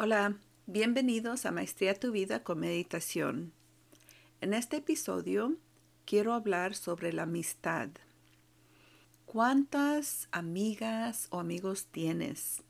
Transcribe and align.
Hola, 0.00 0.36
bienvenidos 0.68 1.44
a 1.44 1.50
Maestría 1.50 1.92
Tu 1.92 2.12
Vida 2.12 2.44
con 2.44 2.60
Meditación. 2.60 3.52
En 4.40 4.54
este 4.54 4.76
episodio 4.76 5.56
quiero 6.04 6.34
hablar 6.34 6.76
sobre 6.76 7.12
la 7.12 7.24
amistad. 7.24 7.88
¿Cuántas 9.26 10.28
amigas 10.30 11.26
o 11.30 11.40
amigos 11.40 11.88
tienes? 11.90 12.62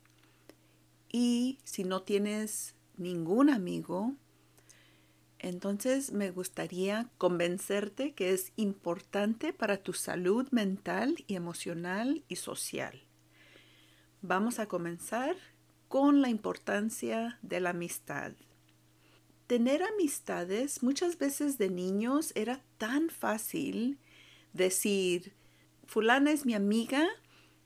Y 1.07 1.59
si 1.65 1.83
no 1.83 2.01
tienes 2.01 2.73
ningún 2.97 3.51
amigo, 3.51 4.15
entonces 5.37 6.11
me 6.11 6.31
gustaría 6.31 7.11
convencerte 7.19 8.13
que 8.13 8.33
es 8.33 8.53
importante 8.55 9.53
para 9.53 9.77
tu 9.77 9.93
salud 9.93 10.47
mental 10.49 11.23
y 11.27 11.35
emocional 11.35 12.23
y 12.27 12.37
social. 12.37 13.03
Vamos 14.23 14.57
a 14.57 14.65
comenzar 14.65 15.35
con 15.89 16.21
la 16.21 16.29
importancia 16.29 17.39
de 17.41 17.59
la 17.59 17.71
amistad. 17.71 18.31
Tener 19.47 19.81
amistades 19.81 20.83
muchas 20.83 21.17
veces 21.17 21.57
de 21.57 21.71
niños 21.71 22.31
era 22.35 22.61
tan 22.77 23.09
fácil 23.09 23.97
decir, 24.53 25.33
fulana 25.87 26.31
es 26.31 26.45
mi 26.45 26.53
amiga 26.53 27.07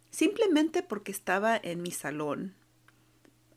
simplemente 0.10 0.84
porque 0.84 1.12
estaba 1.12 1.58
en 1.58 1.82
mi 1.82 1.92
salón. 1.92 2.56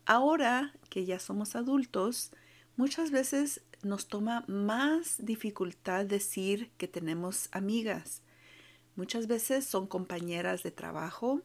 Ahora 0.05 0.73
que 0.89 1.05
ya 1.05 1.19
somos 1.19 1.55
adultos, 1.55 2.31
muchas 2.75 3.09
veces 3.09 3.61
nos 3.83 4.09
toma 4.09 4.43
más 4.49 5.15
dificultad 5.19 6.05
decir 6.05 6.71
que 6.77 6.89
tenemos 6.89 7.47
amigas. 7.53 8.21
Muchas 8.97 9.27
veces 9.27 9.65
son 9.65 9.87
compañeras 9.87 10.61
de 10.63 10.71
trabajo, 10.71 11.41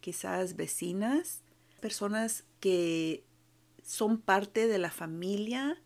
quizás 0.00 0.56
vecinas, 0.56 1.43
personas 1.84 2.44
que 2.60 3.24
son 3.82 4.16
parte 4.16 4.68
de 4.68 4.78
la 4.78 4.90
familia, 4.90 5.82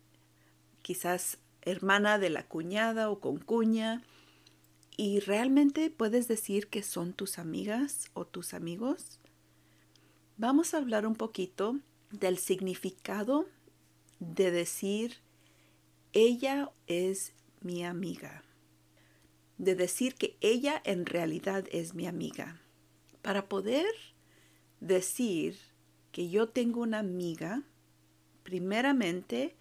quizás 0.81 1.39
hermana 1.61 2.17
de 2.19 2.29
la 2.29 2.47
cuñada 2.47 3.09
o 3.09 3.19
concuña, 3.19 4.01
y 4.95 5.19
realmente 5.19 5.89
puedes 5.89 6.29
decir 6.29 6.69
que 6.69 6.83
son 6.83 7.11
tus 7.11 7.37
amigas 7.37 8.11
o 8.13 8.23
tus 8.23 8.53
amigos. 8.53 9.19
Vamos 10.37 10.73
a 10.73 10.77
hablar 10.77 11.05
un 11.05 11.15
poquito 11.15 11.77
del 12.11 12.37
significado 12.37 13.45
de 14.21 14.51
decir 14.51 15.17
ella 16.13 16.71
es 16.87 17.33
mi 17.59 17.83
amiga, 17.83 18.45
de 19.57 19.75
decir 19.75 20.15
que 20.15 20.37
ella 20.39 20.81
en 20.85 21.05
realidad 21.05 21.65
es 21.73 21.93
mi 21.93 22.07
amiga. 22.07 22.61
Para 23.21 23.49
poder 23.49 23.91
decir 24.79 25.68
que 26.11 26.29
yo 26.29 26.49
tengo 26.49 26.81
una 26.81 26.99
amiga, 26.99 27.63
primeramente 28.43 29.55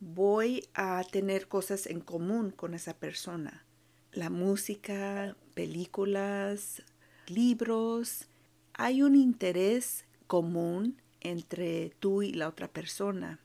voy 0.00 0.68
a 0.74 1.02
tener 1.10 1.48
cosas 1.48 1.86
en 1.86 2.00
común 2.00 2.50
con 2.50 2.74
esa 2.74 2.94
persona. 2.94 3.64
La 4.12 4.30
música, 4.30 5.36
películas, 5.54 6.82
libros. 7.26 8.26
Hay 8.74 9.02
un 9.02 9.14
interés 9.14 10.04
común 10.26 11.00
entre 11.20 11.90
tú 12.00 12.22
y 12.22 12.32
la 12.32 12.48
otra 12.48 12.68
persona. 12.68 13.40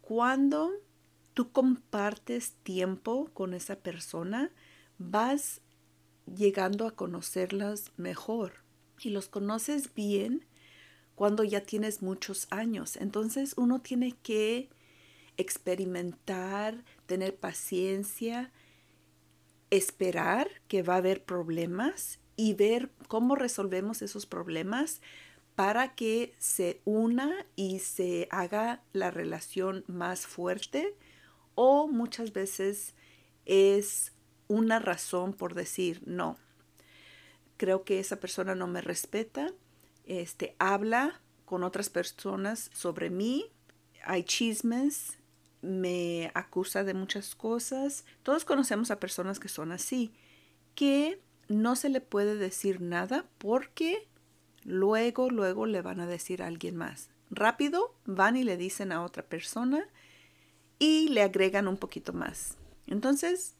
Cuando 0.00 0.72
tú 1.34 1.52
compartes 1.52 2.54
tiempo 2.62 3.30
con 3.32 3.54
esa 3.54 3.76
persona, 3.76 4.50
vas 4.98 5.60
llegando 6.26 6.86
a 6.86 6.90
conocerlas 6.92 7.92
mejor 7.96 8.54
y 9.00 9.10
los 9.10 9.28
conoces 9.28 9.94
bien 9.94 10.44
cuando 11.20 11.44
ya 11.44 11.60
tienes 11.60 12.00
muchos 12.00 12.46
años. 12.48 12.96
Entonces 12.96 13.52
uno 13.58 13.82
tiene 13.82 14.12
que 14.22 14.70
experimentar, 15.36 16.82
tener 17.04 17.36
paciencia, 17.36 18.50
esperar 19.68 20.48
que 20.66 20.82
va 20.82 20.94
a 20.94 20.96
haber 20.96 21.22
problemas 21.22 22.20
y 22.36 22.54
ver 22.54 22.90
cómo 23.06 23.34
resolvemos 23.34 24.00
esos 24.00 24.24
problemas 24.24 25.02
para 25.56 25.94
que 25.94 26.32
se 26.38 26.80
una 26.86 27.44
y 27.54 27.80
se 27.80 28.26
haga 28.30 28.82
la 28.94 29.10
relación 29.10 29.84
más 29.88 30.26
fuerte 30.26 30.96
o 31.54 31.86
muchas 31.86 32.32
veces 32.32 32.94
es 33.44 34.14
una 34.48 34.78
razón 34.78 35.34
por 35.34 35.52
decir 35.52 36.00
no. 36.06 36.38
Creo 37.58 37.84
que 37.84 38.00
esa 38.00 38.20
persona 38.20 38.54
no 38.54 38.66
me 38.66 38.80
respeta 38.80 39.52
este, 40.10 40.56
habla 40.58 41.20
con 41.44 41.62
otras 41.62 41.88
personas 41.88 42.68
sobre 42.74 43.10
mí, 43.10 43.46
hay 44.04 44.24
chismes, 44.24 45.18
me 45.62 46.32
acusa 46.34 46.82
de 46.82 46.94
muchas 46.94 47.36
cosas. 47.36 48.04
Todos 48.24 48.44
conocemos 48.44 48.90
a 48.90 48.98
personas 48.98 49.38
que 49.38 49.48
son 49.48 49.70
así, 49.70 50.12
que 50.74 51.20
no 51.48 51.76
se 51.76 51.90
le 51.90 52.00
puede 52.00 52.34
decir 52.34 52.80
nada 52.80 53.24
porque 53.38 54.08
luego, 54.64 55.30
luego 55.30 55.66
le 55.66 55.80
van 55.80 56.00
a 56.00 56.06
decir 56.06 56.42
a 56.42 56.48
alguien 56.48 56.74
más. 56.74 57.10
Rápido 57.30 57.94
van 58.04 58.36
y 58.36 58.42
le 58.42 58.56
dicen 58.56 58.90
a 58.90 59.04
otra 59.04 59.22
persona 59.22 59.86
y 60.80 61.08
le 61.10 61.22
agregan 61.22 61.68
un 61.68 61.76
poquito 61.76 62.12
más. 62.12 62.56
Entonces, 62.88 63.54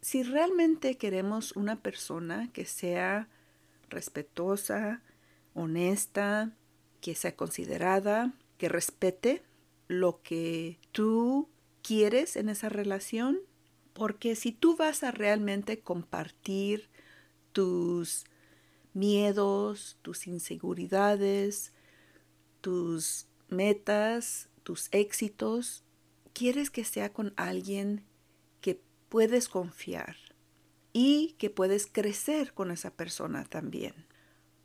si 0.00 0.22
realmente 0.22 0.96
queremos 0.96 1.52
una 1.56 1.76
persona 1.76 2.48
que 2.54 2.64
sea 2.64 3.28
respetuosa, 3.90 5.02
honesta, 5.58 6.52
que 7.00 7.14
sea 7.14 7.36
considerada, 7.36 8.34
que 8.56 8.68
respete 8.68 9.42
lo 9.86 10.22
que 10.22 10.78
tú 10.92 11.48
quieres 11.82 12.36
en 12.36 12.48
esa 12.48 12.68
relación, 12.68 13.40
porque 13.92 14.36
si 14.36 14.52
tú 14.52 14.76
vas 14.76 15.02
a 15.02 15.10
realmente 15.10 15.80
compartir 15.80 16.88
tus 17.52 18.24
miedos, 18.94 19.98
tus 20.02 20.26
inseguridades, 20.26 21.72
tus 22.60 23.26
metas, 23.48 24.48
tus 24.62 24.88
éxitos, 24.92 25.82
quieres 26.34 26.70
que 26.70 26.84
sea 26.84 27.12
con 27.12 27.32
alguien 27.36 28.04
que 28.60 28.80
puedes 29.08 29.48
confiar 29.48 30.16
y 30.92 31.34
que 31.38 31.50
puedes 31.50 31.86
crecer 31.86 32.52
con 32.52 32.70
esa 32.70 32.90
persona 32.90 33.44
también 33.44 34.07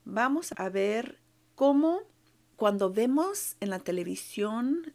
vamos 0.05 0.53
a 0.57 0.69
ver 0.69 1.19
cómo 1.55 2.01
cuando 2.55 2.91
vemos 2.91 3.55
en 3.59 3.69
la 3.69 3.79
televisión 3.79 4.93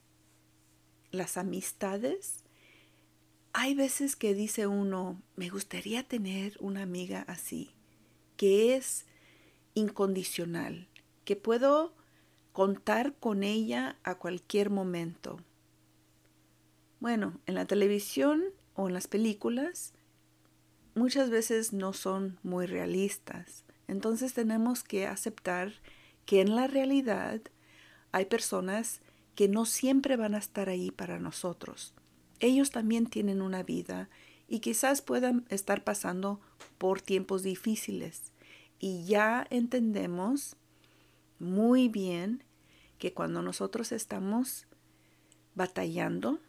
las 1.11 1.37
amistades, 1.37 2.45
hay 3.53 3.75
veces 3.75 4.15
que 4.17 4.35
dice 4.35 4.67
uno, 4.67 5.21
me 5.37 5.49
gustaría 5.49 6.03
tener 6.03 6.57
una 6.61 6.83
amiga 6.83 7.25
así, 7.27 7.71
que 8.37 8.77
es 8.77 9.07
incondicional, 9.75 10.89
que 11.25 11.37
puedo 11.37 11.95
contar 12.53 13.15
con 13.15 13.43
ella 13.43 13.99
a 14.03 14.17
cualquier 14.17 14.71
momento. 14.71 15.41
Bueno, 17.01 17.41
en 17.47 17.55
la 17.55 17.65
televisión 17.67 18.45
o 18.75 18.89
en 18.89 18.95
las 18.95 19.07
películas 19.07 19.93
muchas 20.95 21.31
veces 21.31 21.73
no 21.73 21.93
son 21.93 22.39
muy 22.43 22.67
realistas. 22.67 23.65
Entonces 23.88 24.34
tenemos 24.34 24.84
que 24.84 25.06
aceptar 25.06 25.72
que 26.26 26.41
en 26.41 26.54
la 26.54 26.66
realidad 26.66 27.41
hay 28.12 28.26
personas 28.26 29.00
que 29.34 29.49
no 29.49 29.65
siempre 29.65 30.16
van 30.16 30.34
a 30.34 30.38
estar 30.38 30.69
ahí 30.69 30.91
para 30.91 31.19
nosotros. 31.19 31.94
Ellos 32.41 32.71
también 32.71 33.06
tienen 33.06 33.43
una 33.43 33.62
vida 33.62 34.09
y 34.47 34.60
quizás 34.60 35.03
puedan 35.03 35.47
estar 35.49 35.84
pasando 35.84 36.41
por 36.76 37.00
tiempos 37.00 37.43
difíciles. 37.43 38.32
Y 38.78 39.04
ya 39.04 39.46
entendemos 39.50 40.56
muy 41.38 41.88
bien 41.88 42.44
que 42.99 43.12
cuando 43.12 43.43
nosotros 43.43 43.93
estamos 43.93 44.67
batallando, 45.55 46.41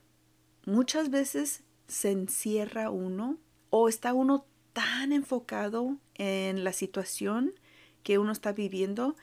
muchas 0.65 1.09
veces 1.09 1.63
se 1.87 2.11
encierra 2.11 2.89
uno 2.89 3.37
o 3.69 3.89
está 3.89 4.13
uno 4.13 4.45
tan 4.79 5.11
enfocado 5.11 5.97
en 6.15 6.63
la 6.63 6.71
situación 6.71 7.53
que 8.01 8.17
uno 8.17 8.31
está 8.31 8.53
viviendo 8.53 9.17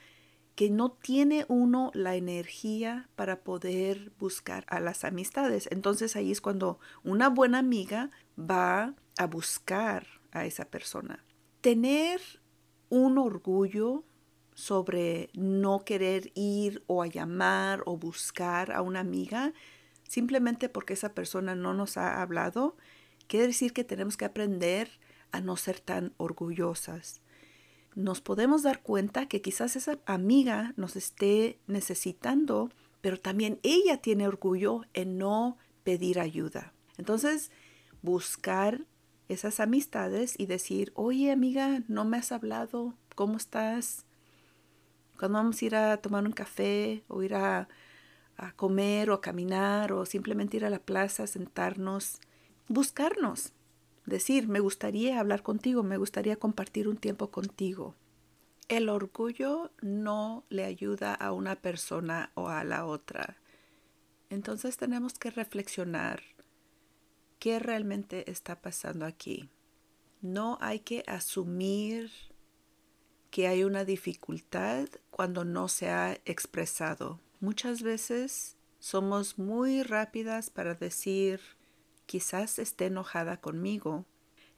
que 0.55 0.69
no 0.69 0.93
tiene 0.93 1.47
uno 1.49 1.91
la 1.94 2.14
energía 2.14 3.08
para 3.17 3.41
poder 3.41 4.12
buscar 4.19 4.67
a 4.69 4.81
las 4.81 5.03
amistades. 5.03 5.67
Entonces 5.73 6.14
ahí 6.14 6.31
es 6.31 6.43
cuando 6.43 6.79
una 7.05 7.31
buena 7.31 7.58
amiga 7.58 8.11
va 8.38 8.94
a 9.17 9.26
buscar 9.26 10.06
a 10.31 10.44
esa 10.44 10.67
persona. 10.67 11.25
Tener 11.62 12.20
un 12.91 13.17
orgullo 13.17 14.05
sobre 14.53 15.31
no 15.32 15.87
querer 15.87 16.32
ir 16.35 16.85
o 16.87 17.03
a 17.03 17.06
llamar 17.06 17.82
o 17.87 17.97
buscar 17.97 18.73
a 18.73 18.82
una 18.82 19.00
amiga 19.00 19.55
simplemente 20.06 20.69
porque 20.69 20.93
esa 20.93 21.14
persona 21.14 21.55
no 21.55 21.73
nos 21.73 21.97
ha 21.97 22.20
hablado, 22.20 22.76
quiere 23.26 23.47
decir 23.47 23.73
que 23.73 23.85
tenemos 23.85 24.19
que 24.19 24.26
aprender 24.26 24.91
a 25.36 25.40
no 25.40 25.56
ser 25.56 25.80
tan 25.80 26.12
orgullosas. 26.16 27.20
Nos 27.94 28.20
podemos 28.20 28.62
dar 28.62 28.82
cuenta 28.82 29.26
que 29.26 29.40
quizás 29.40 29.76
esa 29.76 29.98
amiga 30.04 30.74
nos 30.76 30.96
esté 30.96 31.58
necesitando, 31.66 32.70
pero 33.00 33.18
también 33.18 33.58
ella 33.62 33.98
tiene 34.02 34.28
orgullo 34.28 34.82
en 34.92 35.18
no 35.18 35.56
pedir 35.84 36.20
ayuda. 36.20 36.74
Entonces, 36.98 37.50
buscar 38.02 38.84
esas 39.28 39.60
amistades 39.60 40.34
y 40.38 40.46
decir, 40.46 40.92
oye 40.94 41.32
amiga, 41.32 41.82
no 41.88 42.04
me 42.04 42.18
has 42.18 42.32
hablado, 42.32 42.94
¿cómo 43.14 43.36
estás? 43.36 44.04
Cuando 45.18 45.38
vamos 45.38 45.60
a 45.60 45.64
ir 45.64 45.74
a 45.74 45.96
tomar 45.96 46.24
un 46.24 46.32
café 46.32 47.02
o 47.08 47.22
ir 47.22 47.34
a, 47.34 47.68
a 48.36 48.52
comer 48.52 49.10
o 49.10 49.14
a 49.14 49.20
caminar 49.20 49.92
o 49.92 50.04
simplemente 50.06 50.58
ir 50.58 50.64
a 50.64 50.70
la 50.70 50.78
plaza, 50.78 51.26
sentarnos, 51.26 52.20
buscarnos, 52.68 53.52
decir, 54.06 54.49
me 54.49 54.61
gustaría 54.61 55.20
hablar 55.20 55.43
contigo, 55.43 55.82
me 55.82 55.99
gustaría 55.99 56.37
compartir 56.37 56.88
un 56.88 56.97
tiempo 56.97 57.31
contigo. 57.31 57.94
El 58.69 58.88
orgullo 58.88 59.70
no 59.81 60.44
le 60.49 60.64
ayuda 60.64 61.14
a 61.14 61.32
una 61.32 61.56
persona 61.56 62.31
o 62.35 62.49
a 62.49 62.64
la 62.64 62.87
otra. 62.87 63.37
Entonces 64.31 64.76
tenemos 64.76 65.19
que 65.19 65.31
reflexionar 65.31 66.23
qué 67.38 67.58
realmente 67.58 68.31
está 68.31 68.61
pasando 68.61 69.06
aquí. 69.06 69.49
No 70.20 70.58
hay 70.61 70.81
que 70.81 71.05
asumir 71.06 72.11
que 73.31 73.47
hay 73.47 73.64
una 73.64 73.85
dificultad 73.85 74.88
cuando 75.11 75.44
no 75.44 75.69
se 75.69 75.91
ha 75.91 76.19
expresado. 76.25 77.20
Muchas 77.41 77.82
veces 77.82 78.56
somos 78.79 79.38
muy 79.38 79.82
rápidas 79.82 80.50
para 80.50 80.75
decir, 80.75 81.41
quizás 82.06 82.58
esté 82.58 82.87
enojada 82.87 83.41
conmigo. 83.41 84.05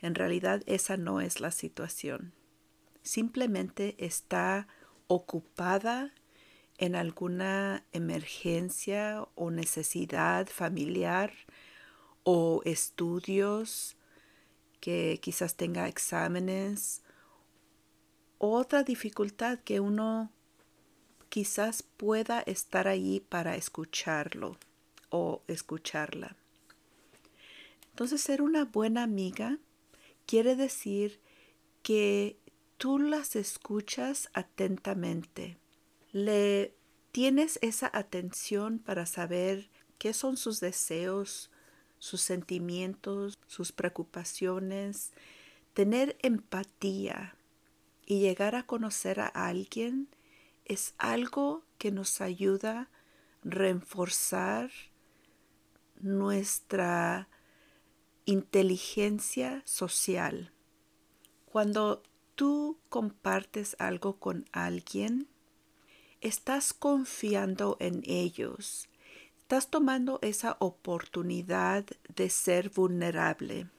En 0.00 0.15
realidad 0.15 0.62
esa 0.67 0.97
no 0.97 1.21
es 1.21 1.41
la 1.41 1.50
situación. 1.50 2.33
Simplemente 3.03 3.95
está 3.99 4.69
ocupada 5.06 6.12
en 6.77 6.95
alguna 6.95 7.85
emergencia 7.93 9.27
o 9.35 9.50
necesidad 9.50 10.47
familiar 10.47 11.33
o 12.23 12.62
estudios 12.65 13.97
que 14.81 15.19
quizás 15.21 15.56
tenga 15.56 15.89
exámenes 15.89 17.03
otra 18.39 18.85
dificultad 18.85 19.59
que 19.59 19.81
uno 19.81 20.31
quizás 21.29 21.83
pueda 21.83 22.41
estar 22.43 22.87
ahí 22.87 23.21
para 23.21 23.56
escucharlo 23.56 24.56
o 25.11 25.43
escucharla. 25.49 26.37
Entonces, 27.99 28.21
ser 28.21 28.43
una 28.43 28.65
buena 28.65 29.03
amiga 29.03 29.59
quiere 30.25 30.55
decir 30.55 31.21
que 31.83 32.39
tú 32.77 33.00
las 33.00 33.35
escuchas 33.35 34.31
atentamente. 34.35 35.59
Le 36.12 36.77
tienes 37.11 37.59
esa 37.61 37.91
atención 37.93 38.79
para 38.79 39.05
saber 39.05 39.69
qué 39.99 40.12
son 40.12 40.37
sus 40.37 40.61
deseos, 40.61 41.50
sus 41.99 42.21
sentimientos, 42.21 43.41
sus 43.49 43.73
preocupaciones, 43.73 45.11
tener 45.75 46.17
empatía 46.23 47.35
y 48.06 48.21
llegar 48.21 48.55
a 48.55 48.62
conocer 48.62 49.19
a 49.19 49.27
alguien 49.27 50.06
es 50.67 50.95
algo 50.99 51.65
que 51.79 51.91
nos 51.91 52.21
ayuda 52.21 52.83
a 52.83 52.89
reforzar 53.43 54.71
nuestra 56.00 57.29
inteligencia 58.28 59.62
social. 59.64 60.52
Cuando 61.46 62.02
tú 62.34 62.78
compartes 62.90 63.75
algo 63.78 64.19
con 64.19 64.44
alguien, 64.52 65.28
estás 66.20 66.75
confiando 66.75 67.78
en 67.80 68.02
ellos, 68.04 68.90
estás 69.40 69.70
tomando 69.70 70.19
esa 70.20 70.58
oportunidad 70.60 71.86
de 72.14 72.28
ser 72.28 72.69
vulnerable. 72.69 73.70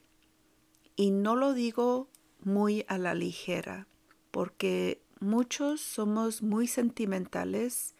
Y 0.95 1.11
no 1.11 1.35
lo 1.35 1.53
digo 1.53 2.09
muy 2.39 2.85
a 2.87 2.97
la 2.97 3.13
ligera 3.13 3.87
porque 4.31 5.03
muchos 5.19 5.79
somos 5.79 6.41
muy 6.41 6.65
sentimentales 6.65 7.93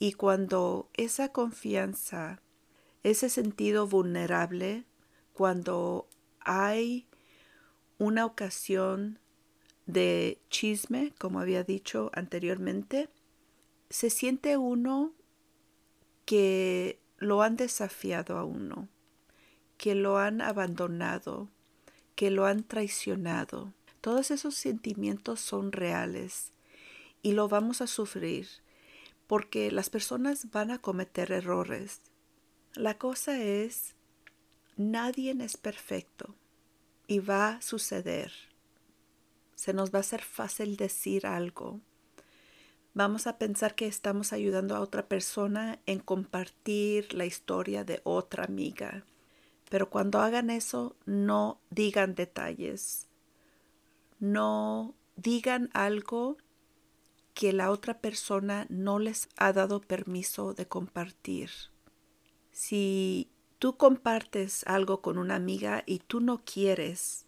y 0.00 0.14
cuando 0.14 0.90
esa 0.94 1.28
confianza, 1.32 2.42
ese 3.04 3.30
sentido 3.30 3.86
vulnerable, 3.86 4.87
cuando 5.38 6.08
hay 6.40 7.06
una 7.98 8.26
ocasión 8.26 9.20
de 9.86 10.40
chisme, 10.50 11.14
como 11.16 11.38
había 11.38 11.62
dicho 11.62 12.10
anteriormente, 12.12 13.08
se 13.88 14.10
siente 14.10 14.56
uno 14.56 15.12
que 16.24 16.98
lo 17.18 17.42
han 17.42 17.54
desafiado 17.54 18.36
a 18.36 18.42
uno, 18.42 18.88
que 19.76 19.94
lo 19.94 20.18
han 20.18 20.40
abandonado, 20.40 21.48
que 22.16 22.32
lo 22.32 22.44
han 22.44 22.64
traicionado. 22.64 23.72
Todos 24.00 24.32
esos 24.32 24.56
sentimientos 24.56 25.38
son 25.38 25.70
reales 25.70 26.50
y 27.22 27.30
lo 27.30 27.46
vamos 27.48 27.80
a 27.80 27.86
sufrir 27.86 28.48
porque 29.28 29.70
las 29.70 29.88
personas 29.88 30.50
van 30.50 30.72
a 30.72 30.78
cometer 30.78 31.30
errores. 31.30 32.00
La 32.74 32.98
cosa 32.98 33.40
es, 33.40 33.94
nadie 34.78 35.36
es 35.40 35.58
perfecto 35.58 36.34
y 37.06 37.18
va 37.18 37.50
a 37.50 37.60
suceder. 37.60 38.32
Se 39.54 39.74
nos 39.74 39.92
va 39.92 39.98
a 39.98 40.00
hacer 40.00 40.22
fácil 40.22 40.76
decir 40.76 41.26
algo. 41.26 41.80
Vamos 42.94 43.26
a 43.26 43.36
pensar 43.36 43.74
que 43.74 43.86
estamos 43.86 44.32
ayudando 44.32 44.74
a 44.74 44.80
otra 44.80 45.06
persona 45.06 45.78
en 45.84 45.98
compartir 45.98 47.12
la 47.12 47.26
historia 47.26 47.84
de 47.84 48.00
otra 48.04 48.44
amiga. 48.44 49.04
Pero 49.68 49.90
cuando 49.90 50.20
hagan 50.20 50.48
eso, 50.48 50.96
no 51.04 51.60
digan 51.70 52.14
detalles 52.14 53.08
no 54.18 54.94
digan 55.16 55.70
algo 55.72 56.36
que 57.34 57.52
la 57.52 57.70
otra 57.70 58.00
persona 58.00 58.66
no 58.68 58.98
les 58.98 59.28
ha 59.36 59.52
dado 59.52 59.80
permiso 59.80 60.54
de 60.54 60.66
compartir. 60.66 61.50
Si 62.50 63.30
tú 63.58 63.76
compartes 63.76 64.64
algo 64.66 65.00
con 65.00 65.18
una 65.18 65.34
amiga 65.34 65.82
y 65.86 65.98
tú 66.00 66.20
no 66.20 66.42
quieres 66.44 67.26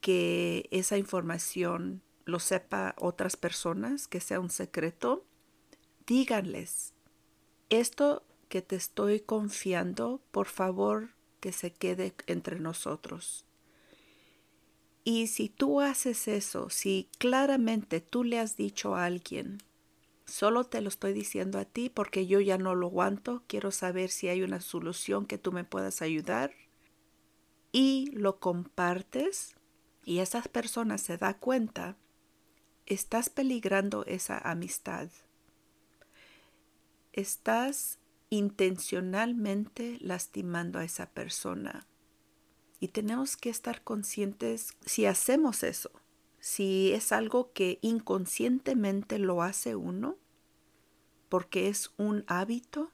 que 0.00 0.68
esa 0.70 0.98
información 0.98 2.02
lo 2.24 2.38
sepa 2.38 2.94
otras 2.98 3.36
personas, 3.36 4.06
que 4.06 4.20
sea 4.20 4.40
un 4.40 4.50
secreto, 4.50 5.24
díganles, 6.06 6.92
esto 7.70 8.22
que 8.48 8.62
te 8.62 8.76
estoy 8.76 9.20
confiando, 9.20 10.20
por 10.30 10.46
favor, 10.46 11.10
que 11.40 11.52
se 11.52 11.72
quede 11.72 12.14
entre 12.26 12.60
nosotros. 12.60 13.44
Y 15.04 15.26
si 15.26 15.48
tú 15.48 15.80
haces 15.80 16.28
eso, 16.28 16.70
si 16.70 17.08
claramente 17.18 18.00
tú 18.00 18.24
le 18.24 18.38
has 18.38 18.56
dicho 18.56 18.94
a 18.94 19.04
alguien, 19.04 19.58
solo 20.26 20.64
te 20.64 20.80
lo 20.80 20.88
estoy 20.88 21.12
diciendo 21.12 21.58
a 21.58 21.64
ti 21.64 21.90
porque 21.90 22.26
yo 22.26 22.40
ya 22.40 22.58
no 22.58 22.74
lo 22.74 22.86
aguanto, 22.86 23.42
quiero 23.46 23.70
saber 23.70 24.10
si 24.10 24.28
hay 24.28 24.42
una 24.42 24.60
solución 24.60 25.26
que 25.26 25.38
tú 25.38 25.52
me 25.52 25.64
puedas 25.64 26.02
ayudar, 26.02 26.52
y 27.74 28.06
lo 28.12 28.38
compartes 28.38 29.56
y 30.04 30.20
esa 30.20 30.42
persona 30.42 30.96
se 30.96 31.18
da 31.18 31.34
cuenta, 31.34 31.96
estás 32.86 33.30
peligrando 33.30 34.04
esa 34.06 34.38
amistad. 34.38 35.10
Estás 37.12 37.98
intencionalmente 38.30 39.98
lastimando 40.00 40.78
a 40.78 40.84
esa 40.84 41.10
persona. 41.10 41.88
Y 42.78 42.88
tenemos 42.88 43.36
que 43.36 43.50
estar 43.50 43.82
conscientes 43.82 44.76
si 44.86 45.06
hacemos 45.06 45.64
eso, 45.64 45.90
si 46.44 46.92
es 46.92 47.10
algo 47.10 47.54
que 47.54 47.78
inconscientemente 47.80 49.18
lo 49.18 49.40
hace 49.40 49.76
uno, 49.76 50.18
porque 51.30 51.68
es 51.68 51.94
un 51.96 52.22
hábito 52.26 52.92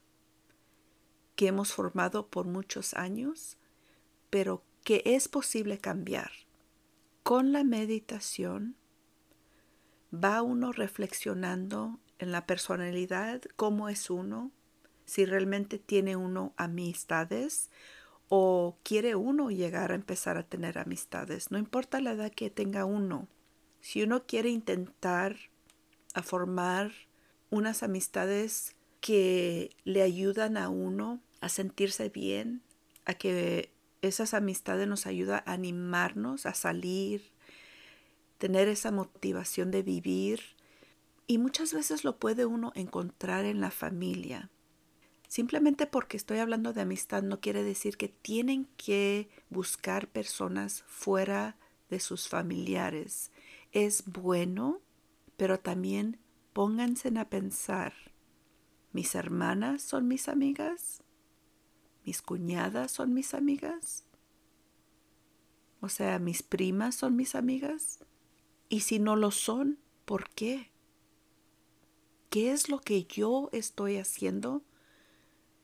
que 1.35 1.49
hemos 1.49 1.73
formado 1.73 2.29
por 2.29 2.47
muchos 2.47 2.95
años, 2.95 3.59
pero 4.31 4.63
que 4.85 5.03
es 5.05 5.27
posible 5.27 5.79
cambiar. 5.79 6.31
Con 7.25 7.51
la 7.51 7.65
meditación 7.65 8.77
va 10.15 10.43
uno 10.43 10.71
reflexionando 10.71 11.99
en 12.21 12.31
la 12.31 12.47
personalidad, 12.47 13.43
cómo 13.57 13.89
es 13.89 14.11
uno, 14.11 14.53
si 15.07 15.25
realmente 15.25 15.81
tiene 15.81 16.15
uno 16.15 16.55
amistades 16.57 17.69
o 18.29 18.79
quiere 18.85 19.17
uno 19.17 19.51
llegar 19.51 19.91
a 19.91 19.97
empezar 19.97 20.39
a 20.39 20.45
tener 20.45 20.79
amistades, 20.79 21.51
no 21.51 21.59
importa 21.59 22.01
la 22.01 22.13
edad 22.13 22.31
que 22.31 22.49
tenga 22.49 22.85
uno. 22.85 23.27
Si 23.81 24.03
uno 24.03 24.27
quiere 24.27 24.51
intentar 24.51 25.37
a 26.15 26.23
formar 26.23 26.93
unas 27.51 27.83
amistades 27.83 28.77
que 29.01 29.71
le 29.85 30.03
ayudan 30.03 30.57
a 30.57 30.69
uno 30.69 31.21
a 31.41 31.49
sentirse 31.49 32.09
bien, 32.09 32.63
a 33.07 33.15
que 33.15 33.73
esas 34.03 34.35
amistades 34.35 34.87
nos 34.87 35.07
ayudan 35.07 35.43
a 35.47 35.53
animarnos 35.53 36.47
a 36.47 36.55
salir, 36.55 37.31
tener 38.39 38.69
esa 38.69 38.91
motivación 38.91 39.71
de 39.71 39.83
vivir. 39.83 40.41
Y 41.27 41.39
muchas 41.39 41.73
veces 41.73 42.05
lo 42.05 42.19
puede 42.19 42.47
uno 42.47 42.73
encontrar 42.75 43.45
en 43.45 43.61
la 43.61 43.71
familia. 43.71 44.51
Simplemente 45.29 45.87
porque 45.87 46.17
estoy 46.17 46.39
hablando 46.39 46.73
de 46.73 46.81
amistad 46.81 47.23
no 47.23 47.41
quiere 47.41 47.63
decir 47.63 47.97
que 47.97 48.09
tienen 48.09 48.67
que 48.77 49.29
buscar 49.49 50.09
personas 50.09 50.83
fuera 50.89 51.57
de 51.89 52.01
sus 52.01 52.29
familiares. 52.29 53.31
Es 53.73 54.05
bueno, 54.05 54.81
pero 55.37 55.61
también 55.61 56.19
pónganse 56.53 57.17
a 57.17 57.29
pensar, 57.29 57.93
¿mis 58.93 59.15
hermanas 59.15 59.83
son 59.83 60.09
mis 60.09 60.29
amigas? 60.29 61.05
¿Mis 62.05 62.21
cuñadas 62.21 62.91
son 62.91 63.15
mis 63.15 63.33
amigas? 63.33 64.05
O 65.81 65.89
sea, 65.89 66.19
¿mis 66.19 66.43
primas 66.43 66.97
son 66.97 67.15
mis 67.15 67.37
amigas? 67.37 68.05
Y 68.69 68.81
si 68.81 68.99
no 68.99 69.15
lo 69.15 69.31
son, 69.31 69.79
¿por 70.05 70.29
qué? 70.31 70.73
¿Qué 72.29 72.51
es 72.51 72.69
lo 72.69 72.81
que 72.81 73.05
yo 73.05 73.51
estoy 73.53 73.99
haciendo 73.99 74.65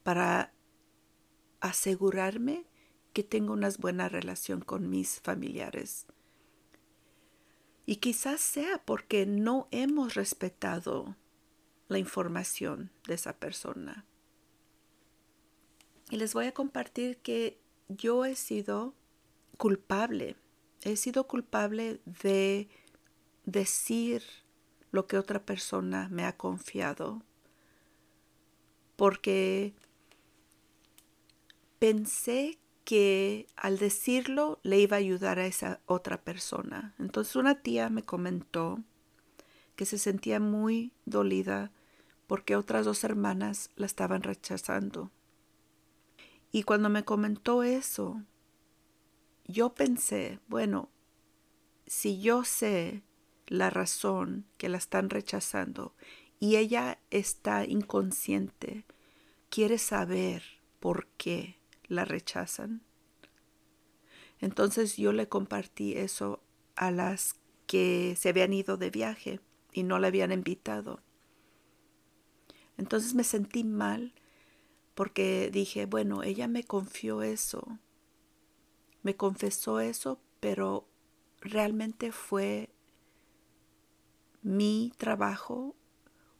para 0.04 0.52
asegurarme 1.60 2.66
que 3.12 3.24
tengo 3.24 3.52
una 3.52 3.70
buena 3.80 4.08
relación 4.08 4.60
con 4.60 4.88
mis 4.88 5.20
familiares? 5.20 6.06
Y 7.86 7.96
quizás 7.96 8.40
sea 8.40 8.82
porque 8.84 9.26
no 9.26 9.68
hemos 9.70 10.14
respetado 10.14 11.16
la 11.88 11.98
información 11.98 12.90
de 13.06 13.14
esa 13.14 13.38
persona. 13.38 14.04
Y 16.10 16.16
les 16.16 16.34
voy 16.34 16.46
a 16.46 16.54
compartir 16.54 17.18
que 17.18 17.60
yo 17.88 18.24
he 18.24 18.34
sido 18.34 18.94
culpable, 19.56 20.36
he 20.82 20.96
sido 20.96 21.26
culpable 21.28 22.00
de 22.04 22.68
decir 23.44 24.22
lo 24.90 25.06
que 25.06 25.18
otra 25.18 25.44
persona 25.44 26.08
me 26.10 26.24
ha 26.24 26.36
confiado, 26.36 27.22
porque 28.96 29.74
pensé 31.78 32.58
que 32.86 33.48
al 33.56 33.78
decirlo 33.78 34.60
le 34.62 34.78
iba 34.78 34.96
a 34.96 35.00
ayudar 35.00 35.40
a 35.40 35.46
esa 35.46 35.80
otra 35.86 36.22
persona. 36.22 36.94
Entonces 37.00 37.34
una 37.34 37.60
tía 37.60 37.90
me 37.90 38.04
comentó 38.04 38.80
que 39.74 39.84
se 39.86 39.98
sentía 39.98 40.38
muy 40.38 40.92
dolida 41.04 41.72
porque 42.28 42.54
otras 42.54 42.84
dos 42.86 43.02
hermanas 43.02 43.70
la 43.74 43.86
estaban 43.86 44.22
rechazando. 44.22 45.10
Y 46.52 46.62
cuando 46.62 46.88
me 46.88 47.04
comentó 47.04 47.64
eso, 47.64 48.22
yo 49.48 49.74
pensé, 49.74 50.38
bueno, 50.46 50.88
si 51.88 52.20
yo 52.20 52.44
sé 52.44 53.02
la 53.48 53.68
razón 53.68 54.46
que 54.58 54.68
la 54.68 54.78
están 54.78 55.10
rechazando 55.10 55.92
y 56.38 56.54
ella 56.54 57.00
está 57.10 57.64
inconsciente, 57.64 58.84
quiere 59.50 59.78
saber 59.78 60.44
por 60.78 61.08
qué 61.16 61.55
la 61.88 62.04
rechazan. 62.04 62.82
Entonces 64.40 64.96
yo 64.96 65.12
le 65.12 65.28
compartí 65.28 65.94
eso 65.94 66.42
a 66.74 66.90
las 66.90 67.34
que 67.66 68.14
se 68.16 68.28
habían 68.28 68.52
ido 68.52 68.76
de 68.76 68.90
viaje 68.90 69.40
y 69.72 69.82
no 69.82 69.98
le 69.98 70.06
habían 70.06 70.32
invitado. 70.32 71.00
Entonces 72.76 73.14
me 73.14 73.24
sentí 73.24 73.64
mal 73.64 74.14
porque 74.94 75.50
dije, 75.50 75.86
bueno, 75.86 76.22
ella 76.22 76.48
me 76.48 76.64
confió 76.64 77.22
eso, 77.22 77.78
me 79.02 79.16
confesó 79.16 79.80
eso, 79.80 80.20
pero 80.40 80.86
realmente 81.40 82.12
fue 82.12 82.70
mi 84.42 84.92
trabajo 84.96 85.74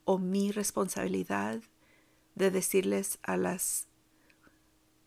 o 0.05 0.19
mi 0.19 0.53
responsabilidad 0.53 1.61
de 2.35 2.51
decirles 2.51 3.19
a 3.23 3.37
las 3.37 3.89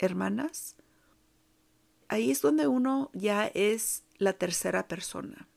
hermanas, 0.06 0.76
ahí 2.08 2.30
es 2.30 2.42
donde 2.42 2.66
uno 2.66 3.10
ya 3.12 3.46
es 3.46 4.04
la 4.18 4.32
tercera 4.32 4.88
persona. 4.88 5.48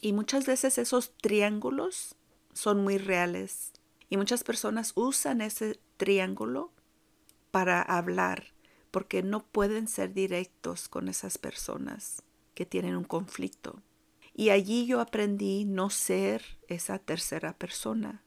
Y 0.00 0.12
muchas 0.12 0.46
veces 0.46 0.78
esos 0.78 1.16
triángulos 1.16 2.16
son 2.52 2.82
muy 2.82 2.98
reales. 2.98 3.72
Y 4.08 4.16
muchas 4.16 4.44
personas 4.44 4.92
usan 4.94 5.40
ese 5.40 5.80
triángulo 5.96 6.72
para 7.50 7.80
hablar, 7.80 8.52
porque 8.90 9.22
no 9.22 9.44
pueden 9.46 9.88
ser 9.88 10.12
directos 10.12 10.88
con 10.88 11.08
esas 11.08 11.38
personas 11.38 12.22
que 12.54 12.66
tienen 12.66 12.96
un 12.96 13.04
conflicto. 13.04 13.82
Y 14.34 14.50
allí 14.50 14.86
yo 14.86 15.00
aprendí 15.00 15.64
no 15.64 15.90
ser 15.90 16.58
esa 16.68 16.98
tercera 16.98 17.56
persona, 17.56 18.24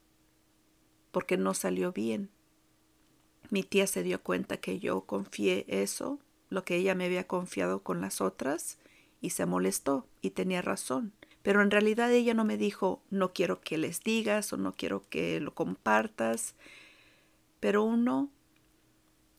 porque 1.12 1.38
no 1.38 1.54
salió 1.54 1.92
bien. 1.92 2.32
Mi 3.50 3.64
tía 3.64 3.88
se 3.88 4.04
dio 4.04 4.22
cuenta 4.22 4.58
que 4.58 4.80
yo 4.80 5.02
confié 5.02 5.66
eso, 5.68 6.20
lo 6.50 6.64
que 6.64 6.76
ella 6.76 6.96
me 6.96 7.06
había 7.06 7.28
confiado 7.28 7.82
con 7.82 8.02
las 8.02 8.22
otras, 8.22 8.78
y 9.22 9.32
se 9.32 9.46
molestó 9.46 10.08
y 10.22 10.32
tenía 10.32 10.62
razón. 10.62 11.14
Pero 11.42 11.62
en 11.62 11.72
realidad 11.72 12.12
ella 12.12 12.34
no 12.34 12.44
me 12.44 12.58
dijo, 12.58 13.02
no 13.10 13.32
quiero 13.34 13.62
que 13.62 13.78
les 13.78 14.04
digas 14.04 14.52
o 14.52 14.58
no 14.58 14.74
quiero 14.74 15.08
que 15.10 15.40
lo 15.40 15.54
compartas. 15.54 16.56
Pero 17.60 17.84
uno, 17.84 18.30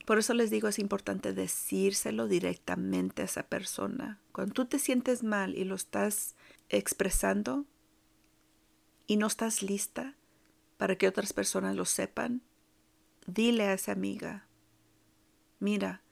por 0.07 0.19
eso 0.19 0.33
les 0.33 0.51
digo, 0.51 0.69
es 0.69 0.79
importante 0.79 1.35
decírselo 1.35 2.27
directamente 2.27 3.23
a 3.23 3.25
esa 3.27 3.43
persona. 3.43 4.21
Cuando 4.33 4.55
tú 4.55 4.65
te 4.65 4.79
sientes 4.79 5.23
mal 5.23 5.55
y 5.55 5.65
lo 5.65 5.75
estás 5.75 6.35
expresando 6.71 7.67
y 9.07 9.17
no 9.17 9.27
estás 9.27 9.63
lista 9.63 10.17
para 10.79 10.97
que 10.97 11.09
otras 11.09 11.33
personas 11.35 11.77
lo 11.77 11.85
sepan, 11.85 12.41
dile 13.29 13.65
a 13.65 13.75
esa 13.75 13.93
amiga, 13.93 14.47
mira, 15.61 16.03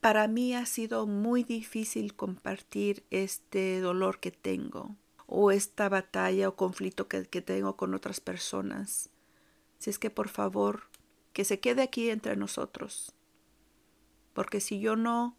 para 0.00 0.26
mí 0.26 0.54
ha 0.54 0.66
sido 0.66 1.06
muy 1.06 1.44
difícil 1.44 2.16
compartir 2.16 3.04
este 3.10 3.80
dolor 3.80 4.18
que 4.18 4.32
tengo 4.32 4.96
o 5.26 5.50
esta 5.50 5.88
batalla 5.88 6.48
o 6.48 6.56
conflicto 6.56 7.08
que, 7.08 7.22
tengo 7.24 7.76
con 7.76 7.94
otras 7.94 8.20
personas. 8.20 9.10
Si 9.78 9.90
es 9.90 9.98
que 9.98 10.10
por 10.10 10.28
favor, 10.28 10.88
que 11.32 11.44
se 11.44 11.60
quede 11.60 11.82
aquí 11.82 12.10
entre 12.10 12.36
nosotros. 12.36 13.14
Porque 14.32 14.60
si 14.60 14.80
yo 14.80 14.96
no 14.96 15.36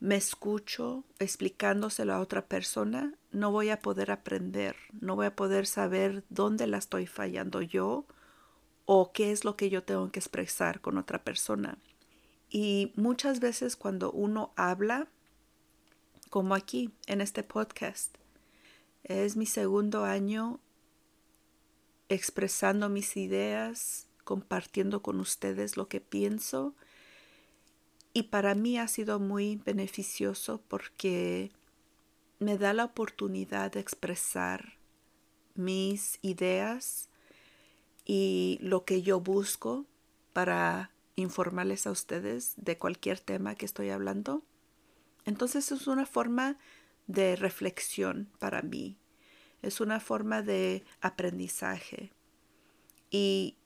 me 0.00 0.14
escucho 0.14 1.04
explicándoselo 1.18 2.14
a 2.14 2.20
otra 2.20 2.46
persona, 2.46 3.18
no 3.32 3.50
voy 3.50 3.70
a 3.70 3.80
poder 3.80 4.12
aprender, 4.12 4.76
no 4.92 5.16
voy 5.16 5.26
a 5.26 5.36
poder 5.36 5.66
saber 5.66 6.24
dónde 6.30 6.68
la 6.68 6.78
estoy 6.78 7.06
fallando 7.06 7.60
yo 7.62 8.06
o 8.90 9.12
qué 9.12 9.32
es 9.32 9.44
lo 9.44 9.54
que 9.54 9.68
yo 9.68 9.82
tengo 9.82 10.10
que 10.10 10.18
expresar 10.18 10.80
con 10.80 10.96
otra 10.96 11.22
persona. 11.22 11.76
Y 12.48 12.90
muchas 12.96 13.38
veces 13.38 13.76
cuando 13.76 14.10
uno 14.10 14.54
habla, 14.56 15.08
como 16.30 16.54
aquí 16.54 16.90
en 17.06 17.20
este 17.20 17.42
podcast, 17.42 18.16
es 19.04 19.36
mi 19.36 19.44
segundo 19.44 20.04
año 20.04 20.58
expresando 22.08 22.88
mis 22.88 23.18
ideas, 23.18 24.06
compartiendo 24.24 25.02
con 25.02 25.20
ustedes 25.20 25.76
lo 25.76 25.88
que 25.88 26.00
pienso 26.00 26.74
y 28.14 28.22
para 28.22 28.54
mí 28.54 28.78
ha 28.78 28.88
sido 28.88 29.20
muy 29.20 29.56
beneficioso 29.66 30.62
porque 30.66 31.52
me 32.38 32.56
da 32.56 32.72
la 32.72 32.86
oportunidad 32.86 33.70
de 33.70 33.80
expresar 33.80 34.78
mis 35.54 36.18
ideas 36.22 37.07
y 38.08 38.58
lo 38.60 38.84
que 38.84 39.02
yo 39.02 39.20
busco 39.20 39.86
para 40.32 40.90
informarles 41.14 41.86
a 41.86 41.92
ustedes 41.92 42.54
de 42.56 42.76
cualquier 42.76 43.20
tema 43.20 43.54
que 43.54 43.66
estoy 43.66 43.90
hablando. 43.90 44.42
Entonces 45.24 45.70
es 45.70 45.86
una 45.86 46.06
forma 46.06 46.58
de 47.06 47.36
reflexión 47.36 48.28
para 48.40 48.62
mí, 48.62 48.98
es 49.62 49.80
una 49.80 50.00
forma 50.00 50.42
de 50.42 50.82
aprendizaje 51.00 52.10
y 53.08 53.56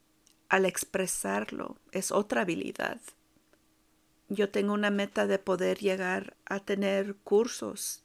al 0.51 0.67
expresarlo 0.67 1.79
es 1.93 2.13
otra 2.13 2.43
habilidad 2.43 3.01
yo 4.33 4.51
tengo 4.51 4.73
una 4.73 4.91
meta 4.91 5.27
de 5.27 5.39
poder 5.39 5.79
llegar 5.79 6.37
a 6.47 6.61
tener 6.61 7.17
cursos. 7.17 8.03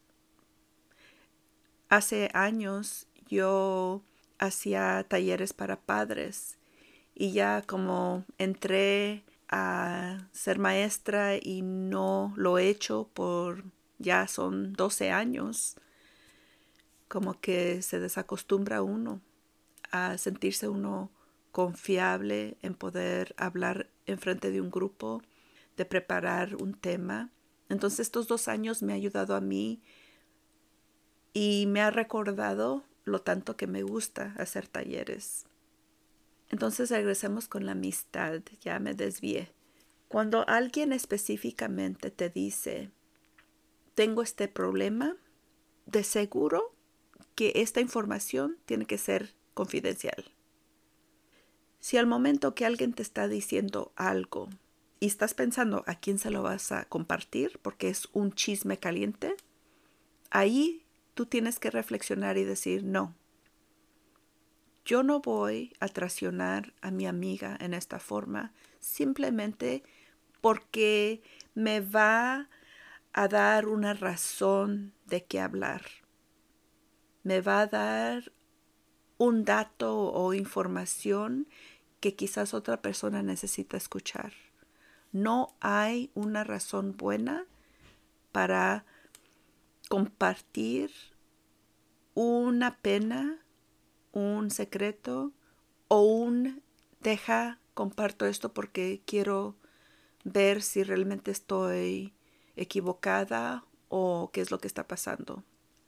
Hace 1.90 2.30
años 2.34 3.08
yo 3.28 4.02
hacía 4.40 5.06
talleres 5.08 5.54
para 5.54 5.80
padres 5.80 6.58
y 7.16 7.32
ya 7.32 7.64
como 7.64 8.26
entré 8.38 9.24
a 9.50 10.28
ser 10.32 10.60
maestra 10.60 11.36
y 11.36 11.62
no 11.62 12.34
lo 12.36 12.58
he 12.58 12.70
hecho 12.70 13.10
por 13.14 13.64
ya 14.00 14.28
son 14.28 14.74
12 14.74 15.12
años, 15.12 15.76
como 17.08 17.40
que 17.40 17.82
se 17.82 18.00
desacostumbra 18.00 18.84
uno 18.84 19.22
a 19.92 20.18
sentirse 20.18 20.68
uno 20.68 21.10
confiable 21.52 22.58
en 22.62 22.76
poder 22.76 23.34
hablar 23.38 23.90
en 24.06 24.20
frente 24.20 24.52
de 24.52 24.62
un 24.62 24.70
grupo 24.70 25.24
de 25.78 25.86
preparar 25.86 26.56
un 26.56 26.74
tema. 26.74 27.32
Entonces 27.70 28.02
estos 28.02 28.28
dos 28.28 28.48
años 28.48 28.84
me 28.84 28.94
ha 28.94 28.96
ayudado 28.96 29.36
a 29.36 29.42
mí 29.42 29.82
y 31.34 31.66
me 31.68 31.82
ha 31.82 31.90
recordado 31.90 32.84
lo 33.08 33.22
tanto 33.22 33.56
que 33.58 33.68
me 33.68 33.84
gusta 33.84 34.34
hacer 34.38 34.68
talleres. 34.68 35.46
Entonces 36.50 36.90
regresemos 36.90 37.48
con 37.48 37.66
la 37.66 37.74
amistad, 37.74 38.42
ya 38.62 38.80
me 38.80 38.94
desvié. 38.94 39.52
Cuando 40.08 40.48
alguien 40.48 40.94
específicamente 40.94 42.12
te 42.12 42.30
dice, 42.30 42.92
tengo 43.96 44.22
este 44.22 44.48
problema, 44.48 45.18
de 45.88 46.04
seguro 46.04 46.76
que 47.36 47.54
esta 47.56 47.82
información 47.82 48.58
tiene 48.66 48.86
que 48.86 48.98
ser 48.98 49.34
confidencial. 49.54 50.26
Si 51.80 51.98
al 51.98 52.08
momento 52.08 52.54
que 52.54 52.66
alguien 52.66 52.94
te 52.94 53.02
está 53.02 53.28
diciendo 53.28 53.92
algo 53.96 54.50
y 55.00 55.08
estás 55.08 55.34
pensando 55.34 55.84
a 55.88 55.96
quién 55.96 56.20
se 56.20 56.32
lo 56.32 56.44
vas 56.44 56.72
a 56.72 56.86
compartir 56.86 57.60
porque 57.62 57.90
es 57.90 58.10
un 58.12 58.34
chisme 58.34 58.78
caliente, 58.78 59.36
ahí 60.30 60.84
tú 61.18 61.26
tienes 61.26 61.58
que 61.58 61.72
reflexionar 61.72 62.38
y 62.38 62.44
decir, 62.44 62.84
no, 62.84 63.16
yo 64.86 65.02
no 65.02 65.20
voy 65.20 65.74
a 65.80 65.88
traicionar 65.88 66.76
a 66.80 66.92
mi 66.92 67.08
amiga 67.08 67.58
en 67.60 67.74
esta 67.74 67.98
forma 67.98 68.54
simplemente 68.80 69.82
porque 70.42 71.24
me 71.56 71.82
va 71.82 72.50
a 73.14 73.28
dar 73.28 73.68
una 73.68 73.96
razón 73.96 74.94
de 75.08 75.26
qué 75.26 75.40
hablar. 75.40 75.82
Me 77.24 77.42
va 77.42 77.62
a 77.62 77.68
dar 77.68 78.32
un 79.18 79.44
dato 79.44 80.14
o 80.14 80.36
información 80.36 81.48
que 82.00 82.16
quizás 82.16 82.54
otra 82.54 82.84
persona 82.84 83.24
necesita 83.24 83.76
escuchar. 83.76 84.34
No 85.12 85.56
hay 85.62 86.12
una 86.14 86.44
razón 86.44 86.96
buena 86.96 87.48
para 88.32 88.86
compartir 89.88 90.92
una 92.14 92.78
pena, 92.78 93.46
un 94.12 94.50
secreto 94.52 95.32
o 95.88 96.02
un 96.02 96.64
deja, 97.00 97.60
comparto 97.74 98.26
esto 98.26 98.54
porque 98.54 99.02
quiero 99.06 99.56
ver 100.24 100.62
si 100.62 100.84
realmente 100.84 101.32
estoy 101.32 102.14
equivocada 102.56 103.66
o 103.88 104.32
qué 104.34 104.42
es 104.42 104.52
lo 104.52 104.60
que 104.60 104.68
está 104.68 104.88
pasando. 104.88 105.44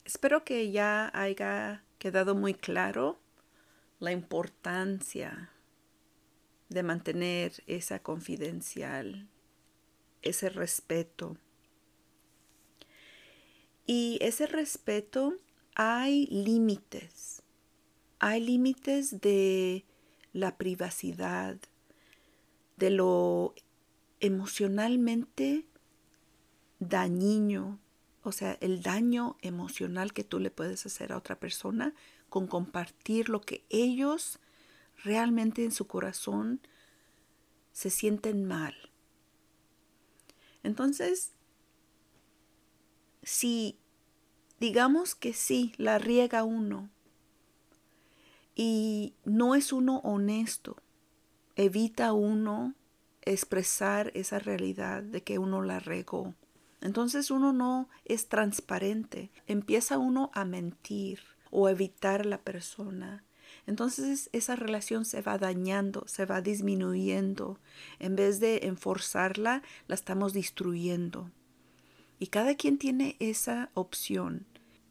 Espero 0.05 0.43
que 0.43 0.71
ya 0.71 1.11
haya 1.13 1.83
quedado 1.97 2.35
muy 2.35 2.53
claro 2.53 3.19
la 3.99 4.11
importancia 4.11 5.51
de 6.69 6.83
mantener 6.83 7.63
esa 7.67 8.01
confidencial, 8.01 9.27
ese 10.21 10.49
respeto. 10.49 11.37
Y 13.91 14.19
ese 14.21 14.45
respeto 14.45 15.39
hay 15.73 16.27
límites. 16.27 17.41
Hay 18.19 18.39
límites 18.39 19.19
de 19.19 19.83
la 20.31 20.59
privacidad, 20.59 21.57
de 22.77 22.91
lo 22.91 23.55
emocionalmente 24.19 25.65
dañino, 26.77 27.79
o 28.21 28.31
sea, 28.31 28.59
el 28.61 28.83
daño 28.83 29.37
emocional 29.41 30.13
que 30.13 30.23
tú 30.23 30.37
le 30.37 30.51
puedes 30.51 30.85
hacer 30.85 31.11
a 31.11 31.17
otra 31.17 31.39
persona 31.39 31.95
con 32.29 32.45
compartir 32.45 33.27
lo 33.27 33.41
que 33.41 33.65
ellos 33.69 34.37
realmente 35.03 35.63
en 35.63 35.71
su 35.71 35.87
corazón 35.87 36.61
se 37.71 37.89
sienten 37.89 38.45
mal. 38.45 38.75
Entonces, 40.61 41.33
si 43.23 43.78
digamos 44.59 45.15
que 45.15 45.33
sí, 45.33 45.73
la 45.77 45.97
riega 45.97 46.43
uno 46.43 46.89
y 48.55 49.13
no 49.23 49.55
es 49.55 49.71
uno 49.71 49.99
honesto, 50.03 50.75
evita 51.55 52.11
uno 52.11 52.75
expresar 53.21 54.11
esa 54.15 54.39
realidad 54.39 55.01
de 55.01 55.23
que 55.23 55.39
uno 55.39 55.61
la 55.61 55.79
regó. 55.79 56.33
Entonces 56.81 57.31
uno 57.31 57.53
no 57.53 57.89
es 58.03 58.27
transparente, 58.27 59.31
empieza 59.47 59.97
uno 59.97 60.31
a 60.33 60.45
mentir 60.45 61.21
o 61.51 61.69
evitar 61.69 62.21
a 62.21 62.25
la 62.25 62.41
persona. 62.41 63.23
Entonces 63.65 64.29
esa 64.33 64.55
relación 64.55 65.05
se 65.05 65.21
va 65.21 65.37
dañando, 65.37 66.03
se 66.07 66.25
va 66.25 66.41
disminuyendo. 66.41 67.59
En 67.99 68.15
vez 68.15 68.39
de 68.39 68.61
enforzarla, 68.63 69.63
la 69.87 69.95
estamos 69.95 70.33
destruyendo. 70.33 71.31
Y 72.19 72.27
cada 72.27 72.55
quien 72.55 72.77
tiene 72.77 73.15
esa 73.19 73.69
opción. 73.73 74.45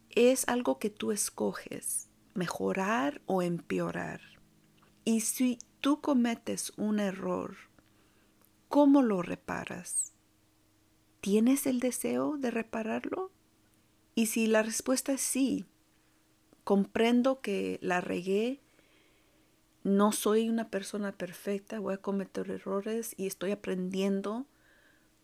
Es 0.09 0.47
algo 0.47 0.79
que 0.79 0.89
tú 0.89 1.11
escoges, 1.11 2.09
mejorar 2.33 3.21
o 3.25 3.41
empeorar. 3.41 4.21
Y 5.05 5.21
si 5.21 5.59
tú 5.81 6.01
cometes 6.01 6.73
un 6.77 6.99
error, 6.99 7.55
¿cómo 8.67 9.01
lo 9.01 9.21
reparas? 9.21 10.13
¿Tienes 11.21 11.67
el 11.67 11.79
deseo 11.79 12.37
de 12.37 12.51
repararlo? 12.51 13.31
Y 14.15 14.27
si 14.27 14.47
la 14.47 14.63
respuesta 14.63 15.13
es 15.13 15.21
sí, 15.21 15.65
comprendo 16.63 17.41
que 17.41 17.79
la 17.81 18.01
regué, 18.01 18.61
no 19.83 20.11
soy 20.11 20.49
una 20.49 20.69
persona 20.69 21.11
perfecta, 21.11 21.79
voy 21.79 21.95
a 21.95 21.97
cometer 21.97 22.49
errores 22.51 23.13
y 23.17 23.27
estoy 23.27 23.51
aprendiendo 23.51 24.45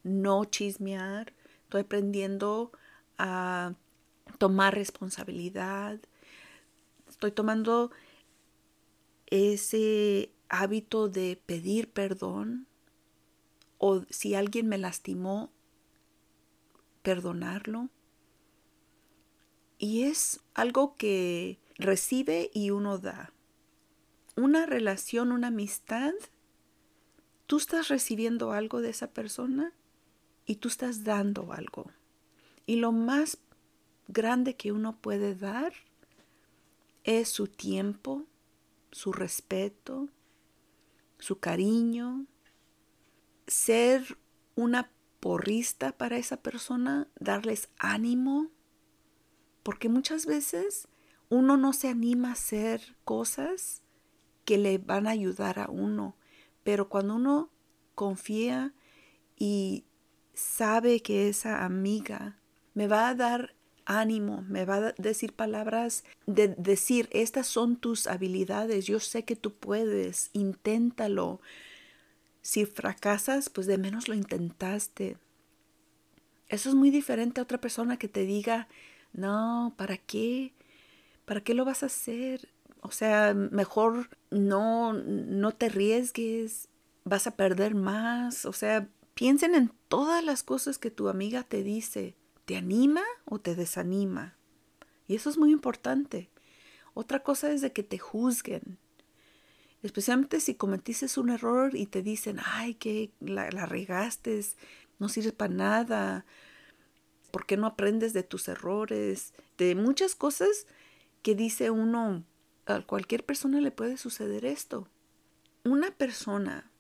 no 0.04 0.46
chismear, 0.46 1.34
estoy 1.64 1.82
aprendiendo 1.82 2.72
a 3.18 3.74
tomar 4.38 4.76
responsabilidad, 4.76 6.00
estoy 7.10 7.32
tomando 7.32 7.92
ese 9.28 10.32
hábito 10.50 11.10
de 11.10 11.42
pedir 11.46 11.90
perdón 11.90 12.68
o 13.78 14.04
si 14.10 14.36
alguien 14.36 14.68
me 14.68 14.78
lastimó, 14.78 15.52
perdonarlo. 17.02 17.90
Y 19.78 20.04
es 20.04 20.40
algo 20.54 20.96
que 20.96 21.60
recibe 21.78 22.50
y 22.54 22.72
uno 22.72 22.98
da. 22.98 23.32
Una 24.36 24.66
relación, 24.66 25.32
una 25.32 25.48
amistad, 25.48 26.14
tú 27.46 27.58
estás 27.58 27.90
recibiendo 27.90 28.52
algo 28.52 28.82
de 28.82 28.90
esa 28.90 29.08
persona 29.08 29.74
y 30.46 30.56
tú 30.56 30.68
estás 30.68 31.04
dando 31.04 31.54
algo. 31.54 31.92
Y 32.66 32.78
lo 32.78 32.92
más 32.92 33.38
grande 34.08 34.56
que 34.56 34.72
uno 34.72 34.98
puede 34.98 35.36
dar 35.36 35.74
es 37.04 37.30
su 37.30 37.48
tiempo, 37.48 38.26
su 38.92 39.12
respeto, 39.12 40.10
su 41.20 41.40
cariño, 41.40 42.26
ser 43.48 44.18
una 44.56 44.92
porrista 45.20 45.92
para 45.92 46.18
esa 46.18 46.38
persona, 46.38 47.08
darles 47.20 47.70
ánimo, 47.78 48.50
porque 49.64 49.90
muchas 49.90 50.26
veces 50.26 50.88
uno 51.30 51.58
no 51.58 51.74
se 51.74 51.90
anima 51.90 52.30
a 52.30 52.34
hacer 52.34 52.96
cosas 53.04 53.82
que 54.46 54.58
le 54.58 54.78
van 54.78 55.08
a 55.08 55.12
ayudar 55.12 55.60
a 55.60 55.70
uno, 55.70 56.16
pero 56.64 56.90
cuando 56.90 57.16
uno 57.16 57.50
confía 57.96 58.74
y 59.36 59.86
sabe 60.34 61.02
que 61.02 61.30
esa 61.30 61.66
amiga 61.66 62.40
me 62.74 62.88
va 62.88 63.10
a 63.10 63.16
dar 63.16 63.55
ánimo, 63.86 64.44
me 64.48 64.66
va 64.66 64.76
a 64.78 64.94
decir 64.98 65.34
palabras 65.34 66.04
de 66.26 66.50
decir, 66.50 67.08
estas 67.12 67.48
son 67.48 67.78
tus 67.78 68.08
habilidades, 68.08 68.86
yo 68.86 69.00
sé 69.00 69.24
que 69.24 69.36
tú 69.36 69.54
puedes, 69.54 70.30
inténtalo, 70.34 71.40
si 72.42 72.66
fracasas, 72.66 73.50
pues 73.50 73.68
de 73.68 73.78
menos 73.78 74.08
lo 74.08 74.14
intentaste. 74.14 75.18
Eso 76.48 76.70
es 76.70 76.76
muy 76.76 76.92
diferente 76.92 77.40
a 77.40 77.44
otra 77.44 77.60
persona 77.60 77.98
que 77.98 78.08
te 78.08 78.22
diga, 78.22 78.68
no, 79.14 79.74
¿para 79.78 79.98
qué? 79.98 80.54
¿Para 81.26 81.42
qué 81.42 81.54
lo 81.54 81.66
vas 81.66 81.82
a 81.82 81.88
hacer? 81.88 82.50
O 82.82 82.92
sea, 82.92 83.34
mejor 83.34 84.10
no, 84.30 84.94
no 84.94 85.52
te 85.54 85.68
arriesgues, 85.68 86.70
vas 87.04 87.26
a 87.26 87.36
perder 87.36 87.74
más. 87.74 88.46
O 88.46 88.54
sea, 88.54 88.88
piensen 89.16 89.56
en 89.56 89.72
todas 89.88 90.24
las 90.24 90.44
cosas 90.44 90.78
que 90.78 90.92
tu 90.92 91.10
amiga 91.10 91.44
te 91.44 91.64
dice. 91.64 92.16
¿Te 92.46 92.58
anima 92.58 93.04
o 93.26 93.40
te 93.40 93.56
desanima? 93.56 94.36
Y 95.08 95.16
eso 95.16 95.30
es 95.30 95.38
muy 95.38 95.52
importante. 95.52 96.30
Otra 96.94 97.24
cosa 97.24 97.52
es 97.52 97.62
de 97.62 97.74
que 97.74 97.84
te 97.84 97.98
juzguen. 97.98 98.78
Especialmente 99.84 100.40
si 100.40 100.56
cometiste 100.56 101.20
un 101.20 101.30
error 101.30 101.76
y 101.76 101.86
te 101.86 102.02
dicen, 102.02 102.40
ay, 102.44 102.76
que 102.76 103.12
la, 103.20 103.50
regaste, 103.50 104.44
no 104.98 105.10
sirve 105.10 105.32
para 105.32 105.54
nada, 105.54 106.26
¿por 107.32 107.46
qué 107.46 107.58
no 107.58 107.68
aprendes 107.68 108.14
de 108.14 108.24
tus 108.24 108.48
errores? 108.48 109.34
De 109.58 109.76
muchas 109.76 110.16
cosas 110.16 110.66
que 111.22 111.36
dice 111.36 111.70
uno, 111.70 112.24
a 112.66 112.82
cualquier 112.82 113.26
persona 113.26 113.62
le 113.62 113.72
puede 113.72 113.98
suceder 113.98 114.46
esto. 114.46 114.88
Una 115.64 115.92
persona 115.92 116.72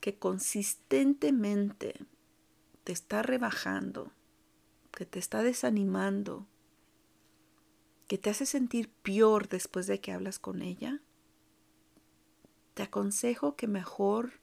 que 0.00 0.16
consistentemente 0.16 1.94
te 2.84 2.92
está 2.92 3.22
rebajando, 3.22 4.12
que 4.94 5.06
te 5.06 5.18
está 5.18 5.42
desanimando, 5.42 6.46
que 8.06 8.18
te 8.18 8.30
hace 8.30 8.46
sentir 8.46 8.90
peor 9.02 9.48
después 9.48 9.86
de 9.86 10.00
que 10.00 10.12
hablas 10.12 10.38
con 10.38 10.62
ella, 10.62 11.00
te 12.74 12.82
aconsejo 12.82 13.56
que 13.56 13.66
mejor 13.66 14.40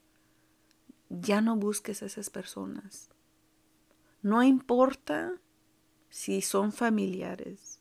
ya 1.08 1.40
no 1.40 1.56
busques 1.56 2.02
a 2.02 2.06
esas 2.06 2.30
personas. 2.30 3.10
No 4.22 4.42
importa 4.42 5.40
si 6.08 6.42
son 6.42 6.72
familiares. 6.72 7.80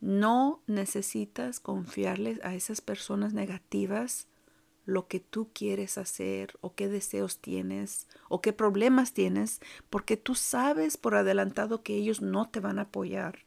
No 0.00 0.62
necesitas 0.66 1.60
confiarles 1.60 2.40
a 2.42 2.54
esas 2.54 2.80
personas 2.80 3.32
negativas 3.32 4.26
lo 4.84 5.06
que 5.06 5.20
tú 5.20 5.50
quieres 5.52 5.98
hacer 5.98 6.58
o 6.60 6.74
qué 6.74 6.88
deseos 6.88 7.38
tienes 7.38 8.08
o 8.28 8.40
qué 8.40 8.52
problemas 8.52 9.12
tienes, 9.12 9.60
porque 9.90 10.16
tú 10.16 10.34
sabes 10.34 10.96
por 10.96 11.14
adelantado 11.14 11.82
que 11.82 11.94
ellos 11.94 12.20
no 12.20 12.48
te 12.48 12.60
van 12.60 12.78
a 12.78 12.82
apoyar. 12.82 13.40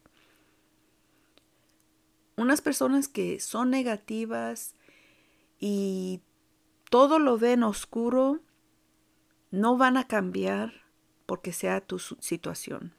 Unas 2.37 2.61
personas 2.61 3.07
que 3.07 3.39
son 3.39 3.69
negativas 3.69 4.75
y 5.59 6.21
todo 6.89 7.19
lo 7.19 7.37
ven 7.37 7.63
oscuro, 7.63 8.41
no 9.51 9.77
van 9.77 9.97
a 9.97 10.07
cambiar 10.07 10.85
porque 11.25 11.53
sea 11.53 11.81
tu 11.81 11.99
situación. 11.99 12.93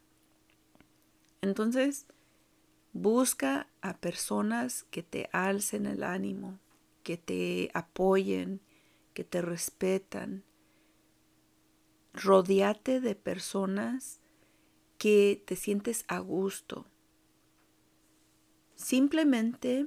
Entonces, 1.42 2.06
busca 2.92 3.68
a 3.82 3.98
personas 3.98 4.84
que 4.90 5.02
te 5.02 5.28
alcen 5.32 5.86
el 5.86 6.02
ánimo, 6.02 6.58
que 7.06 7.16
te 7.16 7.70
apoyen, 7.72 8.60
que 9.14 9.22
te 9.22 9.40
respetan. 9.40 10.42
Rodeate 12.12 13.00
de 13.00 13.14
personas 13.14 14.18
que 14.98 15.40
te 15.46 15.54
sientes 15.54 16.04
a 16.08 16.18
gusto. 16.18 16.84
Simplemente 18.74 19.86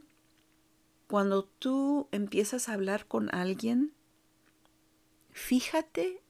cuando 1.07 1.43
tú 1.43 2.07
empiezas 2.13 2.69
a 2.69 2.73
hablar 2.75 3.05
con 3.05 3.27
alguien, 3.35 3.91
fíjate 5.31 6.21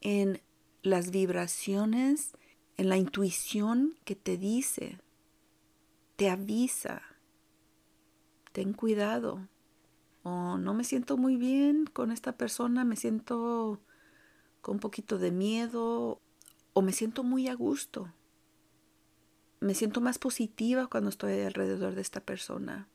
en 0.00 0.40
las 0.80 1.10
vibraciones, 1.10 2.32
en 2.78 2.88
la 2.88 2.96
intuición 2.96 3.98
que 4.06 4.16
te 4.16 4.38
dice, 4.38 4.98
te 6.16 6.30
avisa, 6.30 7.02
ten 8.52 8.72
cuidado 8.72 9.46
o 10.22 10.58
no 10.58 10.74
me 10.74 10.84
siento 10.84 11.16
muy 11.16 11.36
bien 11.36 11.86
con 11.86 12.12
esta 12.12 12.36
persona, 12.36 12.84
me 12.84 12.96
siento 12.96 13.80
con 14.60 14.74
un 14.74 14.80
poquito 14.80 15.18
de 15.18 15.30
miedo 15.30 16.20
o 16.72 16.82
me 16.82 16.92
siento 16.92 17.24
muy 17.24 17.48
a 17.48 17.54
gusto. 17.54 18.12
Me 19.60 19.74
siento 19.74 20.00
más 20.00 20.18
positiva 20.18 20.86
cuando 20.86 21.10
estoy 21.10 21.40
alrededor 21.40 21.94
de 21.94 22.02
esta 22.02 22.20
persona. 22.20 22.88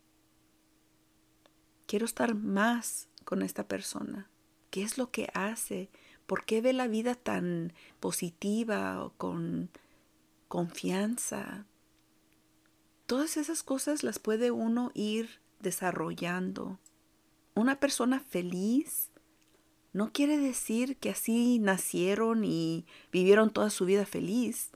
Quiero 1.88 2.06
estar 2.06 2.36
más 2.36 3.08
con 3.24 3.42
esta 3.42 3.68
persona. 3.68 4.30
¿Qué 4.72 4.84
es 4.84 4.98
lo 4.98 5.12
que 5.12 5.30
hace? 5.34 5.90
¿Por 6.26 6.46
qué 6.46 6.62
ve 6.62 6.74
la 6.74 6.88
vida 6.88 7.16
tan 7.16 7.74
positiva 8.00 9.04
o 9.04 9.12
con 9.12 9.70
confianza? 10.48 11.66
Todas 13.06 13.38
esas 13.38 13.62
cosas 13.62 14.04
las 14.04 14.18
puede 14.18 14.50
uno 14.50 14.92
ir 14.96 15.42
desarrollando 15.60 16.80
una 17.56 17.80
persona 17.80 18.20
feliz 18.20 19.10
no 19.94 20.12
quiere 20.12 20.38
decir 20.38 20.98
que 20.98 21.10
así 21.10 21.58
nacieron 21.58 22.44
y 22.44 22.86
vivieron 23.14 23.52
toda 23.52 23.70
su 23.70 23.86
vida 23.86 24.06
feliz. 24.06 24.72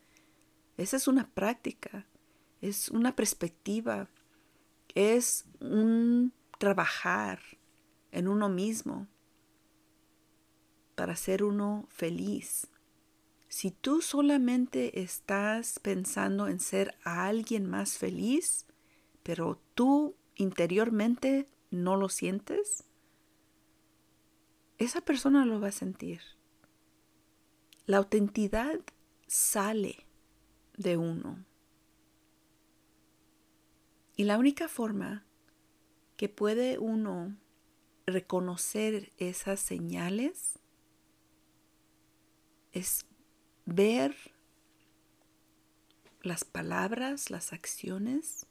Esa 0.78 0.96
es 0.96 1.10
una 1.10 1.30
práctica, 1.30 2.08
es 2.62 2.88
una 2.88 3.18
perspectiva, 3.18 4.10
es 4.96 5.46
un 5.60 6.32
trabajar 6.58 7.42
en 8.12 8.30
uno 8.30 8.48
mismo 8.48 9.08
para 10.96 11.18
ser 11.18 11.44
uno 11.44 11.86
feliz. 11.90 12.68
Si 13.50 13.72
tú 13.72 14.02
solamente 14.02 15.02
estás 15.02 15.80
pensando 15.80 16.48
en 16.48 16.62
ser 16.62 16.96
a 17.04 17.26
alguien 17.26 17.70
más 17.70 17.98
feliz, 17.98 18.66
pero 19.22 19.60
tú 19.76 20.16
interiormente 20.36 21.46
no 21.72 21.96
lo 21.96 22.10
sientes, 22.10 22.84
esa 24.78 25.02
persona 25.02 25.46
lo 25.46 25.60
va 25.60 25.68
a 25.68 25.72
sentir. 25.72 26.22
La 27.86 27.98
autenticidad 27.98 28.80
sale 29.28 30.06
de 30.78 30.98
uno. 30.98 31.46
Y 34.16 34.24
la 34.24 34.38
única 34.38 34.68
forma 34.68 35.26
que 36.18 36.30
puede 36.30 36.78
uno 36.78 37.36
reconocer 38.06 39.12
esas 39.18 39.60
señales 39.60 40.60
es 42.72 43.06
ver 43.66 44.16
las 46.22 46.44
palabras, 46.44 47.30
las 47.30 47.54
acciones 47.54 48.46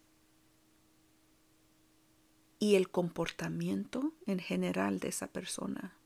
y 2.59 2.75
el 2.75 2.91
comportamiento 2.91 4.13
en 4.27 4.39
general 4.39 4.99
de 5.01 5.09
esa 5.09 5.29
persona. 5.29 5.97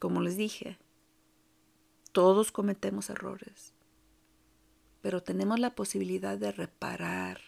Como 0.00 0.20
les 0.20 0.36
dije, 0.36 0.78
todos 2.12 2.52
cometemos 2.52 3.10
errores, 3.10 3.74
pero 5.02 5.22
tenemos 5.22 5.60
la 5.60 5.74
posibilidad 5.74 6.36
de 6.36 6.52
reparar 6.52 7.40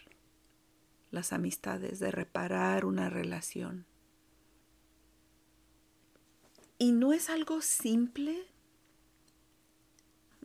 las 1.10 1.32
amistades, 1.32 1.98
de 1.98 2.10
reparar 2.10 2.84
una 2.84 3.10
relación. 3.10 3.86
Y 6.78 6.92
no 6.92 7.12
es 7.12 7.28
algo 7.28 7.60
simple, 7.60 8.46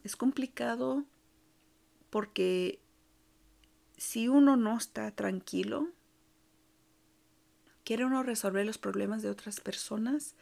es 0.04 0.16
complicado 0.16 1.06
porque 2.10 2.83
si 4.04 4.28
uno 4.28 4.58
no 4.58 4.78
está 4.78 5.12
tranquilo, 5.12 5.88
quiere 7.86 8.04
uno 8.04 8.22
resolver 8.22 8.66
los 8.66 8.78
problemas 8.78 9.22
de 9.22 9.30
otras 9.30 9.62
personas 9.62 10.36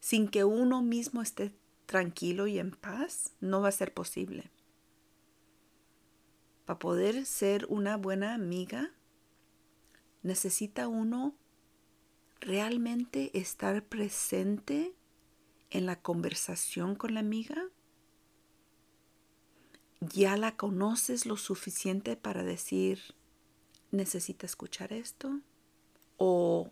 sin 0.00 0.26
que 0.26 0.42
uno 0.42 0.82
mismo 0.82 1.22
esté 1.22 1.54
tranquilo 1.86 2.48
y 2.48 2.58
en 2.58 2.72
paz, 2.72 3.32
no 3.40 3.60
va 3.60 3.68
a 3.68 3.72
ser 3.72 3.94
posible. 3.94 4.50
Para 6.64 6.80
poder 6.80 7.26
ser 7.26 7.66
una 7.68 7.96
buena 7.96 8.34
amiga, 8.34 8.90
necesita 10.24 10.88
uno 10.88 11.36
realmente 12.40 13.38
estar 13.38 13.84
presente 13.84 14.96
en 15.70 15.86
la 15.86 16.02
conversación 16.02 16.96
con 16.96 17.14
la 17.14 17.20
amiga 17.20 17.70
ya 20.12 20.36
la 20.36 20.56
conoces 20.56 21.26
lo 21.26 21.36
suficiente 21.36 22.16
para 22.16 22.42
decir, 22.42 23.00
necesita 23.90 24.46
escuchar 24.46 24.92
esto, 24.92 25.40
o 26.16 26.70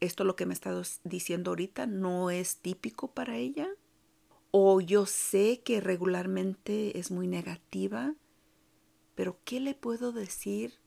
esto 0.00 0.24
lo 0.24 0.36
que 0.36 0.46
me 0.46 0.54
está 0.54 0.80
diciendo 1.04 1.50
ahorita 1.50 1.86
no 1.86 2.30
es 2.30 2.58
típico 2.58 3.08
para 3.12 3.36
ella, 3.36 3.68
o 4.50 4.80
yo 4.80 5.06
sé 5.06 5.60
que 5.62 5.80
regularmente 5.80 6.98
es 6.98 7.10
muy 7.10 7.26
negativa, 7.26 8.14
pero 9.14 9.38
¿qué 9.44 9.60
le 9.60 9.74
puedo 9.74 10.12
decir 10.12 10.78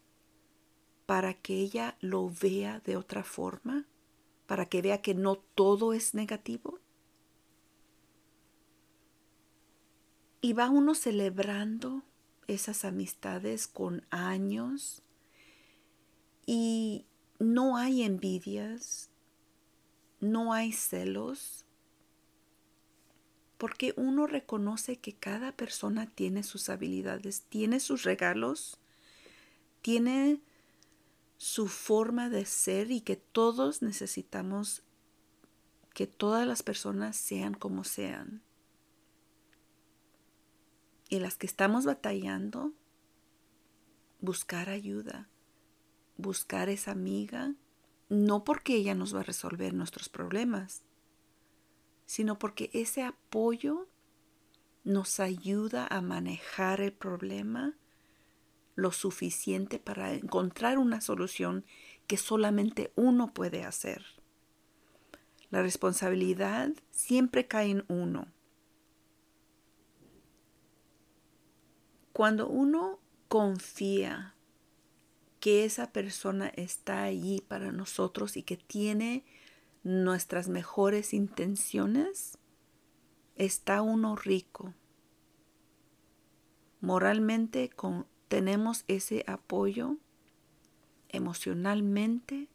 para 1.06 1.34
que 1.34 1.56
ella 1.56 1.97
lo 1.99 2.30
vea 2.30 2.80
de 2.80 2.95
otra 2.95 3.23
forma? 3.23 3.86
Para 4.47 4.67
que 4.67 4.82
vea 4.82 5.01
que 5.01 5.13
no 5.13 5.36
todo 5.36 5.93
es 5.93 6.13
negativo. 6.13 6.80
Y 10.41 10.54
va 10.54 10.69
uno 10.69 10.95
celebrando 10.95 12.04
esas 12.47 12.84
amistades 12.84 13.67
con 13.67 14.06
años 14.10 15.04
y 16.45 17.06
no 17.39 17.77
hay 17.77 18.04
envidias, 18.04 19.10
no 20.19 20.51
hay 20.54 20.73
celos, 20.73 21.65
porque 23.58 23.93
uno 23.95 24.25
reconoce 24.25 24.97
que 24.97 25.13
cada 25.13 25.51
persona 25.51 26.10
tiene 26.10 26.41
sus 26.41 26.69
habilidades, 26.69 27.43
tiene 27.43 27.80
sus 27.80 28.04
regalos, 28.04 28.80
tiene 29.84 30.41
su 31.38 31.67
forma 31.67 32.30
de 32.30 32.45
ser 32.45 32.89
y 32.89 33.01
que 33.01 33.15
todos 33.15 33.82
necesitamos 33.82 34.84
que 35.93 36.08
todas 36.08 36.47
las 36.47 36.63
personas 36.63 37.15
sean 37.15 37.54
como 37.54 37.84
sean 37.84 38.41
y 41.12 41.19
las 41.19 41.36
que 41.36 41.45
estamos 41.45 41.86
batallando, 41.86 42.71
buscar 44.21 44.69
ayuda, 44.69 45.28
buscar 46.15 46.69
esa 46.69 46.91
amiga, 46.91 47.54
no 48.08 48.45
porque 48.45 48.76
ella 48.76 48.95
nos 48.95 49.13
va 49.13 49.19
a 49.19 49.24
resolver 49.24 49.74
nuestros 49.74 50.08
problemas, 50.08 50.84
sino 52.06 52.39
porque 52.39 52.69
ese 52.74 53.04
apoyo 53.04 53.89
nos 54.86 55.19
ayuda 55.19 55.86
a 55.86 56.00
manejar 56.02 56.80
el 56.80 56.93
problema 56.93 57.76
lo 58.76 58.93
suficiente 58.93 59.80
para 59.80 60.13
encontrar 60.13 60.78
una 60.78 61.02
solución 61.02 61.65
que 62.08 62.15
solamente 62.15 62.93
uno 62.95 63.34
puede 63.34 63.65
hacer. 63.65 64.06
La 65.50 65.62
responsabilidad 65.62 66.71
siempre 66.89 67.47
cae 67.47 67.71
en 67.71 67.84
uno. 67.89 68.32
Cuando 72.13 72.47
uno 72.47 73.00
confía 73.28 74.36
que 75.39 75.65
esa 75.65 75.91
persona 75.91 76.47
está 76.50 77.04
allí 77.04 77.41
para 77.47 77.71
nosotros 77.71 78.38
y 78.38 78.43
que 78.43 78.58
tiene 78.58 79.26
nuestras 79.84 80.47
mejores 80.47 81.13
intenciones, 81.13 82.38
está 83.36 83.82
uno 83.82 84.15
rico. 84.15 84.74
Moralmente 86.82 87.71
tenemos 88.28 88.84
ese 88.88 89.24
apoyo, 89.28 89.97
emocionalmente 91.10 92.50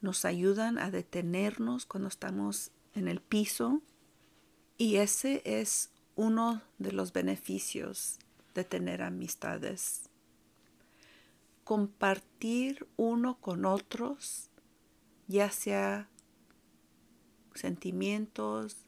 nos 0.00 0.24
ayudan 0.24 0.78
a 0.78 0.90
detenernos 0.90 1.86
cuando 1.86 2.08
estamos 2.08 2.72
en 2.94 3.08
el 3.08 3.20
piso 3.20 3.80
y 4.76 4.96
ese 4.96 5.42
es 5.44 5.92
uno 6.16 6.60
de 6.78 6.92
los 6.92 7.12
beneficios 7.12 8.18
de 8.54 8.64
tener 8.64 9.02
amistades. 9.02 10.08
Compartir 11.64 12.86
uno 12.96 13.40
con 13.40 13.64
otros, 13.64 14.50
ya 15.28 15.50
sea 15.50 16.08
sentimientos, 17.54 18.86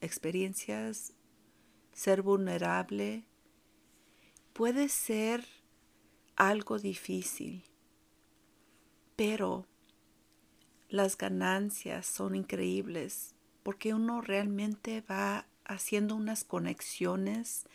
experiencias, 0.00 1.12
ser 1.92 2.22
vulnerable, 2.22 3.24
puede 4.52 4.88
ser 4.88 5.44
algo 6.36 6.78
difícil, 6.78 7.64
pero 9.16 9.66
las 10.88 11.18
ganancias 11.18 12.06
son 12.06 12.34
increíbles 12.34 13.34
porque 13.62 13.92
uno 13.92 14.22
realmente 14.22 15.02
va 15.02 15.46
haciendo 15.64 16.16
unas 16.16 16.44
conexiones 16.44 17.66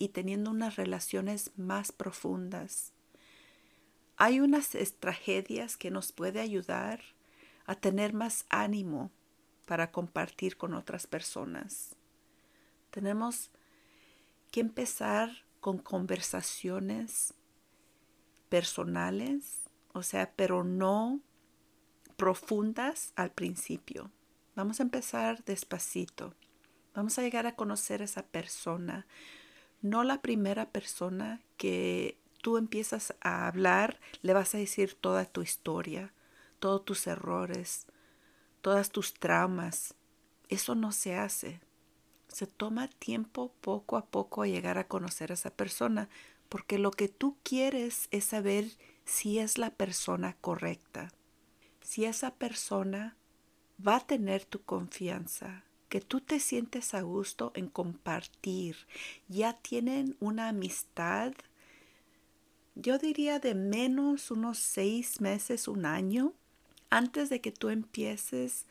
y 0.00 0.08
teniendo 0.08 0.50
unas 0.50 0.76
relaciones 0.76 1.52
más 1.56 1.92
profundas. 1.92 2.94
Hay 4.16 4.40
unas 4.40 4.70
tragedias 4.98 5.76
que 5.76 5.90
nos 5.90 6.10
puede 6.10 6.40
ayudar 6.40 7.02
a 7.66 7.74
tener 7.74 8.14
más 8.14 8.46
ánimo 8.48 9.10
para 9.66 9.92
compartir 9.92 10.56
con 10.56 10.72
otras 10.72 11.06
personas. 11.06 11.94
Tenemos 12.90 13.50
que 14.50 14.60
empezar 14.60 15.44
con 15.60 15.76
conversaciones 15.76 17.34
personales, 18.48 19.68
o 19.92 20.02
sea, 20.02 20.32
pero 20.34 20.64
no 20.64 21.20
profundas 22.16 23.12
al 23.16 23.32
principio. 23.32 24.10
Vamos 24.56 24.80
a 24.80 24.82
empezar 24.82 25.44
despacito. 25.44 26.34
Vamos 26.94 27.18
a 27.18 27.22
llegar 27.22 27.46
a 27.46 27.54
conocer 27.54 28.00
a 28.00 28.06
esa 28.06 28.22
persona, 28.22 29.06
no 29.82 30.04
la 30.04 30.20
primera 30.20 30.70
persona 30.70 31.42
que 31.56 32.18
tú 32.42 32.56
empiezas 32.56 33.14
a 33.20 33.46
hablar, 33.46 34.00
le 34.22 34.32
vas 34.32 34.54
a 34.54 34.58
decir 34.58 34.94
toda 34.94 35.24
tu 35.24 35.42
historia, 35.42 36.12
todos 36.58 36.84
tus 36.84 37.06
errores, 37.06 37.86
todas 38.60 38.90
tus 38.90 39.14
traumas. 39.14 39.94
Eso 40.48 40.74
no 40.74 40.92
se 40.92 41.16
hace. 41.16 41.60
Se 42.28 42.46
toma 42.46 42.88
tiempo 42.88 43.52
poco 43.60 43.96
a 43.96 44.06
poco 44.06 44.42
a 44.42 44.46
llegar 44.46 44.78
a 44.78 44.86
conocer 44.86 45.30
a 45.30 45.34
esa 45.34 45.50
persona, 45.50 46.08
porque 46.48 46.78
lo 46.78 46.90
que 46.90 47.08
tú 47.08 47.36
quieres 47.42 48.08
es 48.10 48.24
saber 48.24 48.66
si 49.04 49.38
es 49.38 49.58
la 49.58 49.70
persona 49.70 50.36
correcta, 50.40 51.12
si 51.80 52.04
esa 52.04 52.34
persona 52.34 53.16
va 53.84 53.96
a 53.96 54.06
tener 54.06 54.44
tu 54.44 54.62
confianza, 54.62 55.64
que 55.90 56.00
tú 56.00 56.20
te 56.20 56.40
sientes 56.40 56.94
a 56.94 57.02
gusto 57.02 57.52
en 57.54 57.68
compartir. 57.68 58.76
Ya 59.28 59.54
tienen 59.54 60.16
una 60.20 60.48
amistad, 60.48 61.32
yo 62.76 62.96
diría 62.96 63.40
de 63.40 63.54
menos 63.54 64.30
unos 64.30 64.58
seis 64.58 65.20
meses, 65.20 65.68
un 65.68 65.84
año, 65.84 66.32
antes 66.88 67.28
de 67.28 67.40
que 67.40 67.52
tú 67.52 67.68
empieces 67.68 68.66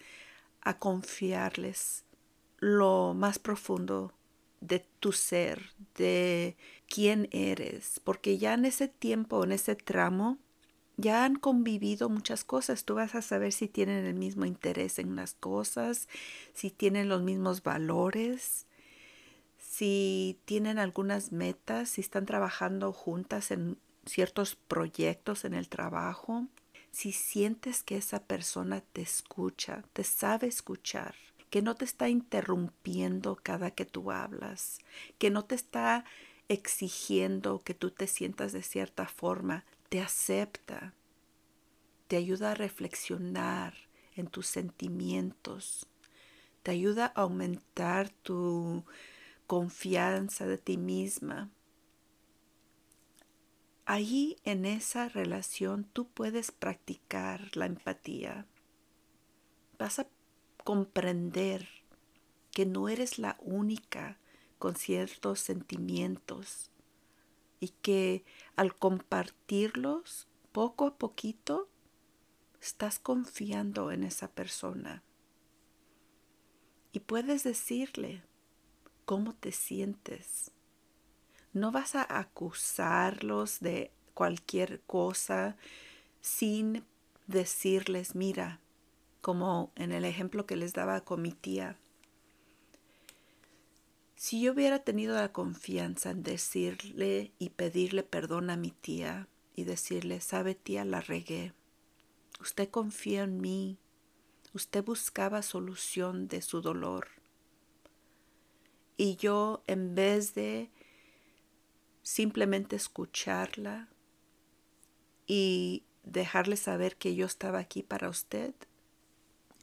a 0.62 0.80
confiarles 0.80 2.06
lo 2.58 3.14
más 3.14 3.38
profundo 3.38 4.14
de 4.62 4.86
tu 5.00 5.12
ser, 5.12 5.74
de 5.96 6.56
quién 6.88 7.28
eres, 7.32 8.00
porque 8.04 8.38
ya 8.38 8.54
en 8.54 8.66
ese 8.66 8.88
tiempo, 8.88 9.44
en 9.44 9.52
ese 9.52 9.76
tramo, 9.76 10.38
ya 11.00 11.24
han 11.24 11.36
convivido 11.36 12.10
muchas 12.10 12.44
cosas. 12.44 12.84
Tú 12.84 12.96
vas 12.96 13.16
a 13.16 13.22
saber 13.22 13.54
si 13.54 13.68
tienen 13.68 14.06
el 14.06 14.16
mismo 14.16 14.46
interés 14.46 15.00
en 15.00 15.16
las 15.16 15.34
cosas, 15.34 16.10
si 16.54 16.72
tienen 16.72 17.08
los 17.08 17.22
mismos 17.22 17.64
valores, 17.64 18.66
si 19.58 20.38
tienen 20.46 20.78
algunas 20.78 21.32
metas, 21.32 21.90
si 21.90 22.02
están 22.02 22.26
trabajando 22.26 22.92
juntas 22.92 23.52
en 23.52 23.78
ciertos 24.06 24.56
proyectos 24.56 25.46
en 25.46 25.54
el 25.54 25.70
trabajo. 25.70 26.48
Si 26.92 27.14
sientes 27.14 27.84
que 27.84 27.98
esa 27.98 28.20
persona 28.24 28.82
te 28.82 29.02
escucha, 29.02 29.84
te 29.94 30.04
sabe 30.04 30.48
escuchar, 30.48 31.16
que 31.50 31.62
no 31.62 31.76
te 31.76 31.86
está 31.86 32.10
interrumpiendo 32.10 33.38
cada 33.42 33.72
que 33.72 33.86
tú 33.86 34.12
hablas, 34.12 34.80
que 35.18 35.30
no 35.30 35.46
te 35.46 35.56
está 35.56 36.04
exigiendo 36.50 37.62
que 37.64 37.76
tú 37.76 37.92
te 37.92 38.08
sientas 38.08 38.52
de 38.52 38.64
cierta 38.64 39.08
forma, 39.08 39.64
te 39.90 40.02
acepta, 40.02 40.94
te 42.08 42.16
ayuda 42.16 42.52
a 42.52 42.56
reflexionar 42.56 43.74
en 44.16 44.28
tus 44.28 44.46
sentimientos, 44.46 45.88
te 46.62 46.72
ayuda 46.72 47.08
a 47.08 47.22
aumentar 47.22 48.10
tu 48.10 48.86
confianza 49.48 50.46
de 50.46 50.60
ti 50.60 50.78
misma. 50.78 51.50
Allí 53.86 54.38
en 54.44 54.68
esa 54.68 55.10
relación 55.10 55.84
tú 55.84 56.08
puedes 56.08 56.52
practicar 56.52 57.58
la 57.58 57.66
empatía. 57.66 58.46
Vas 59.80 59.98
a 59.98 60.08
comprender 60.64 61.68
que 62.52 62.68
no 62.68 62.90
eres 62.90 63.18
la 63.18 63.38
única 63.42 64.20
con 64.60 64.76
ciertos 64.76 65.40
sentimientos 65.40 66.70
y 67.60 67.70
que 67.82 68.24
al 68.56 68.76
compartirlos 68.76 70.28
poco 70.52 70.88
a 70.88 70.98
poquito 70.98 71.70
estás 72.62 73.00
confiando 73.00 73.92
en 73.92 74.04
esa 74.04 74.30
persona. 74.32 75.04
Y 76.92 77.02
puedes 77.02 77.44
decirle 77.44 78.24
cómo 79.06 79.34
te 79.36 79.52
sientes. 79.52 80.52
No 81.54 81.72
vas 81.72 81.96
a 81.96 82.06
acusarlos 82.20 83.60
de 83.60 83.92
cualquier 84.14 84.82
cosa 84.82 85.56
sin 86.22 86.86
decirles, 87.28 88.16
mira, 88.16 88.60
como 89.22 89.72
en 89.76 89.92
el 89.92 90.06
ejemplo 90.06 90.46
que 90.46 90.56
les 90.56 90.74
daba 90.74 91.02
con 91.02 91.22
mi 91.22 91.32
tía, 91.32 91.78
si 94.20 94.42
yo 94.42 94.52
hubiera 94.52 94.80
tenido 94.80 95.16
la 95.16 95.32
confianza 95.32 96.10
en 96.10 96.24
decirle 96.24 97.32
y 97.40 97.52
pedirle 97.52 98.04
perdón 98.04 98.50
a 98.50 98.58
mi 98.58 98.72
tía 98.72 99.30
y 99.56 99.64
decirle, 99.64 100.20
sabe 100.20 100.56
tía, 100.56 100.84
la 100.84 101.00
regué. 101.00 101.54
Usted 102.42 102.70
confía 102.70 103.24
en 103.24 103.40
mí. 103.40 103.78
Usted 104.54 104.84
buscaba 104.84 105.42
solución 105.42 106.28
de 106.28 106.42
su 106.42 106.60
dolor. 106.60 107.08
Y 108.98 109.16
yo, 109.16 109.64
en 109.68 109.96
vez 109.96 110.34
de 110.34 110.70
simplemente 112.04 112.76
escucharla 112.76 113.88
y 115.28 115.86
dejarle 116.04 116.58
saber 116.58 116.98
que 116.98 117.16
yo 117.16 117.26
estaba 117.26 117.60
aquí 117.60 117.84
para 117.84 118.10
usted, 118.10 118.54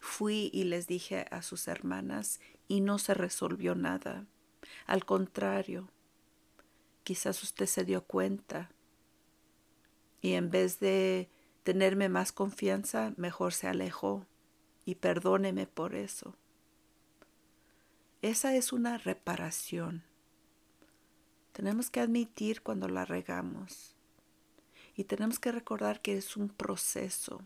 fui 0.01 0.49
y 0.55 0.65
les 0.65 0.87
dije 0.87 1.27
a 1.31 1.43
sus 1.43 1.69
hermanas 1.69 2.41
y 2.69 2.81
no 2.81 2.99
se 2.99 3.13
resolvió 3.13 3.75
nada. 3.75 4.27
Al 4.87 5.05
contrario, 5.05 5.89
quizás 7.05 7.43
usted 7.43 7.67
se 7.67 7.85
dio 7.85 8.05
cuenta 8.05 8.71
y 10.21 10.33
en 10.33 10.51
vez 10.51 10.81
de 10.81 11.31
tenerme 11.63 12.09
más 12.09 12.33
confianza, 12.33 13.13
mejor 13.17 13.53
se 13.53 13.69
alejó 13.69 14.27
y 14.85 14.97
perdóneme 14.97 15.67
por 15.67 15.95
eso. 15.95 16.37
Esa 18.23 18.57
es 18.57 18.73
una 18.73 18.99
reparación. 18.99 20.05
Tenemos 21.53 21.91
que 21.91 22.01
admitir 22.01 22.63
cuando 22.63 22.89
la 22.89 23.05
regamos 23.05 23.97
y 24.97 25.05
tenemos 25.05 25.39
que 25.39 25.53
recordar 25.53 26.01
que 26.01 26.17
es 26.17 26.37
un 26.37 26.49
proceso 26.49 27.43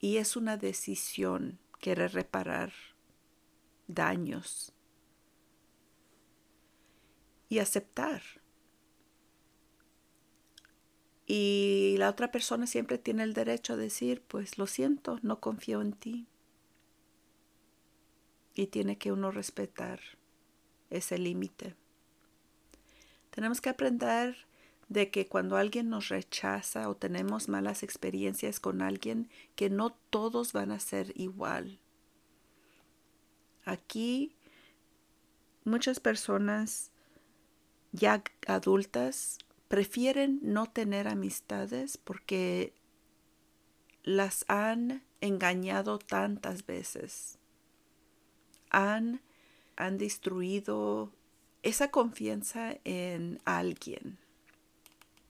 y 0.00 0.16
es 0.16 0.36
una 0.36 0.56
decisión 0.56 1.60
querer 1.78 2.12
reparar 2.12 2.72
daños 3.86 4.71
y 7.52 7.58
aceptar. 7.58 8.22
Y 11.26 11.96
la 11.98 12.08
otra 12.08 12.30
persona 12.30 12.66
siempre 12.66 12.96
tiene 12.96 13.24
el 13.24 13.34
derecho 13.34 13.74
a 13.74 13.76
decir, 13.76 14.22
pues 14.26 14.56
lo 14.56 14.66
siento, 14.66 15.18
no 15.20 15.38
confío 15.38 15.82
en 15.82 15.92
ti. 15.92 16.26
Y 18.54 18.68
tiene 18.68 18.96
que 18.96 19.12
uno 19.12 19.30
respetar 19.30 20.00
ese 20.88 21.18
límite. 21.18 21.76
Tenemos 23.28 23.60
que 23.60 23.68
aprender 23.68 24.46
de 24.88 25.10
que 25.10 25.28
cuando 25.28 25.58
alguien 25.58 25.90
nos 25.90 26.08
rechaza 26.08 26.88
o 26.88 26.96
tenemos 26.96 27.50
malas 27.50 27.82
experiencias 27.82 28.60
con 28.60 28.80
alguien, 28.80 29.28
que 29.56 29.68
no 29.68 29.90
todos 30.08 30.54
van 30.54 30.70
a 30.70 30.80
ser 30.80 31.12
igual. 31.20 31.80
Aquí 33.66 34.38
muchas 35.64 36.00
personas 36.00 36.91
ya 37.92 38.22
adultas 38.46 39.38
prefieren 39.68 40.40
no 40.42 40.66
tener 40.66 41.08
amistades 41.08 41.96
porque 41.96 42.74
las 44.02 44.44
han 44.48 45.02
engañado 45.20 45.98
tantas 45.98 46.66
veces. 46.66 47.38
Han, 48.70 49.20
han 49.76 49.98
destruido 49.98 51.12
esa 51.62 51.90
confianza 51.90 52.76
en 52.84 53.40
alguien. 53.44 54.18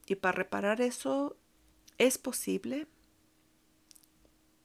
Y 0.07 0.15
para 0.15 0.37
reparar 0.37 0.81
eso 0.81 1.37
es 1.97 2.17
posible, 2.17 2.87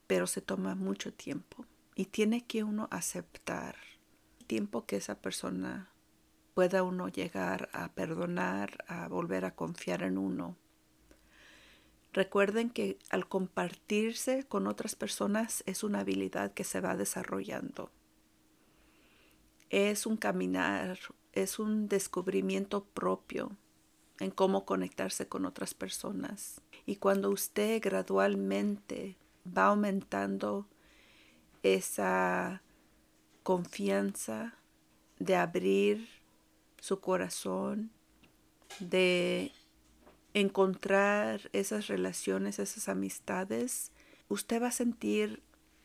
pero 0.07 0.27
se 0.27 0.41
toma 0.41 0.75
mucho 0.75 1.13
tiempo. 1.13 1.67
Y 1.95 2.07
tiene 2.07 2.45
que 2.45 2.65
uno 2.65 2.89
aceptar 2.91 3.77
el 4.39 4.47
tiempo 4.47 4.87
que 4.87 4.97
esa 4.97 5.21
persona 5.21 5.91
pueda 6.59 6.83
uno 6.83 7.07
llegar 7.07 7.69
a 7.73 7.93
perdonar, 7.93 8.85
a 8.89 9.07
volver 9.07 9.45
a 9.45 9.55
confiar 9.55 10.03
en 10.03 10.19
uno. 10.19 10.57
Recuerden 12.13 12.69
que 12.69 12.99
al 13.11 13.29
compartirse 13.29 14.43
con 14.43 14.67
otras 14.67 14.97
personas 14.97 15.63
es 15.67 15.85
una 15.85 16.01
habilidad 16.01 16.53
que 16.55 16.65
se 16.65 16.81
va 16.81 16.97
desarrollando. 16.97 17.93
Es 19.71 20.05
un 20.05 20.17
caminar, 20.17 20.99
es 21.33 21.61
un 21.61 21.87
descubrimiento 21.87 22.87
propio 22.87 23.57
en 24.19 24.33
cómo 24.33 24.65
conectarse 24.65 25.29
con 25.29 25.47
otras 25.47 25.75
personas. 25.75 26.61
Y 26.87 26.97
cuando 26.97 27.31
usted 27.31 27.81
gradualmente 27.81 29.17
va 29.47 29.67
aumentando 29.67 30.67
esa 31.63 32.63
confianza 33.45 34.57
de 35.21 35.37
abrir 35.37 36.18
su 36.81 37.01
corazón, 37.01 37.91
de 38.81 39.53
encontrar 40.35 41.51
esas 41.53 41.89
relaciones, 41.89 42.59
esas 42.59 42.89
amistades, 42.89 43.93
usted 44.29 44.63
va 44.63 44.69
a 44.69 44.73
sentir 44.73 45.43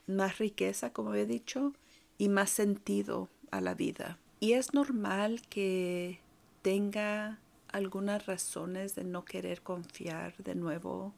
más 0.08 0.38
riqueza, 0.38 0.91
como 0.91 1.13
he 1.15 1.25
dicho, 1.25 1.73
y 2.17 2.29
más 2.29 2.49
sentido 2.49 3.29
a 3.51 3.62
la 3.62 3.73
vida. 3.73 4.19
Y 4.39 4.53
es 4.53 4.73
normal 4.73 5.41
que 5.49 6.19
tenga 6.62 7.39
algunas 7.69 8.25
razones 8.25 8.95
de 8.95 9.03
no 9.03 9.25
querer 9.25 9.62
confiar 9.62 10.36
de 10.38 10.56
nuevo 10.56 11.13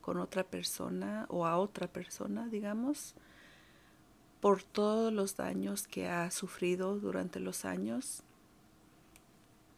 con 0.00 0.18
otra 0.18 0.44
persona 0.44 1.26
o 1.28 1.46
a 1.46 1.58
otra 1.58 1.86
persona, 1.86 2.48
digamos, 2.48 3.14
por 4.40 4.62
todos 4.62 5.12
los 5.12 5.36
daños 5.36 5.86
que 5.86 6.08
ha 6.08 6.30
sufrido 6.30 6.98
durante 6.98 7.38
los 7.38 7.64
años 7.64 8.22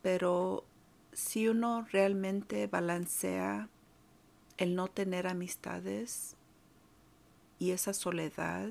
pero 0.05 0.65
si 1.15 1.49
uno 1.49 1.87
realmente 1.91 2.67
balancea 2.67 3.71
el 4.59 4.75
no 4.75 4.89
tener 4.89 5.27
amistades 5.27 6.37
y 7.59 7.71
esa 7.71 7.95
soledad 7.95 8.69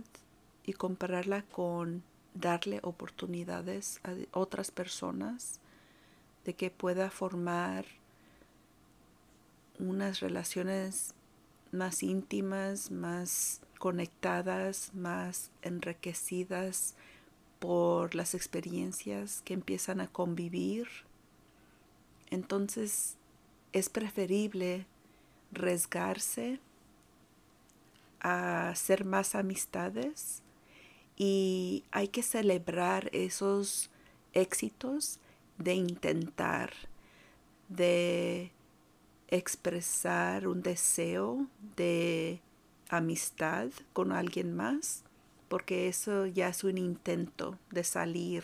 y 0.64 0.74
compararla 0.74 1.42
con 1.42 2.04
darle 2.36 2.82
oportunidades 2.84 4.00
a 4.04 4.14
otras 4.38 4.70
personas 4.70 5.60
de 6.46 6.54
que 6.54 6.70
pueda 6.70 7.10
formar 7.10 7.86
unas 9.80 10.20
relaciones 10.20 11.16
más 11.72 12.04
íntimas, 12.04 12.92
más 12.92 13.60
conectadas, 13.80 14.92
más 14.94 15.50
enriquecidas 15.64 16.94
por 17.58 18.14
las 18.14 18.36
experiencias 18.36 19.42
que 19.44 19.56
empiezan 19.56 20.00
a 20.00 20.08
convivir 20.08 20.88
entonces 22.30 23.16
es 23.72 23.90
preferible 23.90 24.86
resgarse 25.52 26.60
a 28.20 28.70
hacer 28.70 29.06
más 29.06 29.36
amistades 29.36 30.42
y 31.16 31.84
hay 31.92 32.08
que 32.08 32.24
celebrar 32.24 33.10
esos 33.14 33.90
éxitos 34.34 35.20
de 35.58 35.76
intentar, 35.76 36.74
de 37.70 38.52
expresar 39.28 40.48
un 40.48 40.62
deseo 40.62 41.48
de 41.76 42.40
amistad 42.90 43.70
con 43.94 44.12
alguien 44.12 44.56
más, 44.56 45.04
porque 45.50 45.88
eso 45.88 46.26
ya 46.26 46.50
es 46.50 46.64
un 46.64 46.78
intento 46.78 47.58
de 47.72 47.84
salir 47.84 48.44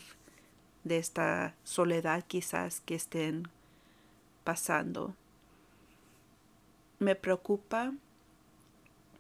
de 0.84 0.98
esta 0.98 1.56
soledad 1.64 2.24
quizás 2.28 2.82
que 2.82 2.96
estén 2.96 3.48
pasando. 4.44 5.16
Me 7.00 7.16
preocupa 7.16 7.94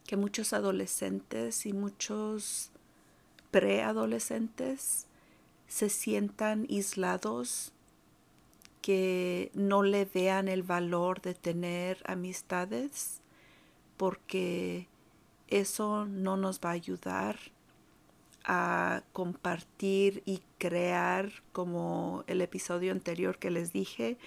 que 0.05 0.17
muchos 0.17 0.53
adolescentes 0.53 1.65
y 1.65 1.73
muchos 1.73 2.71
preadolescentes 3.51 5.05
se 5.67 5.89
sientan 5.89 6.65
aislados, 6.69 7.71
que 8.81 9.51
no 9.53 9.83
le 9.83 10.05
vean 10.05 10.47
el 10.47 10.63
valor 10.63 11.21
de 11.21 11.35
tener 11.35 12.01
amistades, 12.05 13.21
porque 13.97 14.87
eso 15.47 16.05
no 16.05 16.37
nos 16.37 16.59
va 16.59 16.69
a 16.69 16.73
ayudar 16.73 17.37
a 18.45 19.03
compartir 19.13 20.23
y 20.25 20.41
crear, 20.57 21.31
como 21.51 22.23
el 22.27 22.41
episodio 22.41 22.91
anterior 22.91 23.37
que 23.37 23.51
les 23.51 23.71
dije, 23.73 24.17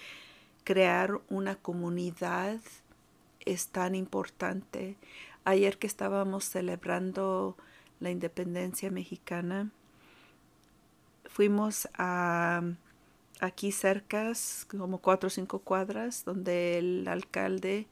crear 0.63 1.21
una 1.29 1.55
comunidad 1.55 2.59
es 3.45 3.67
tan 3.67 3.95
importante. 3.95 4.97
Ayer 5.45 5.77
que 5.77 5.87
estábamos 5.87 6.45
celebrando 6.45 7.57
la 7.99 8.11
independencia 8.11 8.91
mexicana, 8.91 9.71
fuimos 11.25 11.87
a 11.97 12.63
aquí 13.39 13.71
cerca, 13.71 14.31
como 14.67 14.99
cuatro 14.99 15.27
o 15.27 15.29
cinco 15.29 15.59
cuadras, 15.59 16.23
donde 16.25 16.77
el 16.77 17.07
alcalde 17.07 17.87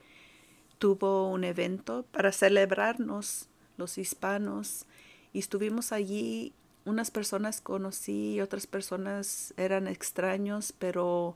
tuvo 0.80 1.30
un 1.30 1.44
evento 1.44 2.06
para 2.12 2.32
celebrarnos 2.32 3.48
los 3.78 3.98
hispanos 3.98 4.86
y 5.34 5.40
estuvimos 5.40 5.92
allí. 5.92 6.54
Unas 6.86 7.12
personas 7.12 7.62
conocí, 7.62 8.42
otras 8.42 8.66
personas 8.66 9.54
eran 9.58 9.88
extraños, 9.88 10.74
pero 10.80 11.36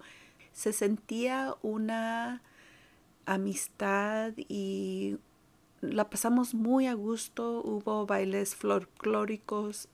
se 0.56 0.72
sentía 0.72 1.54
una 1.62 2.42
amistad 3.26 4.32
y 4.38 5.18
la 5.82 6.10
pasamos 6.10 6.56
muy 6.56 6.88
a 6.88 6.94
gusto. 6.94 7.62
Hubo 7.62 8.06
bailes 8.06 8.56
folclóricos, 8.56 9.90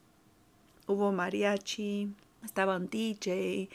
hubo 0.86 1.10
mariachi, 1.10 2.14
estaba 2.44 2.76
un 2.76 2.88
DJ, 2.88 3.68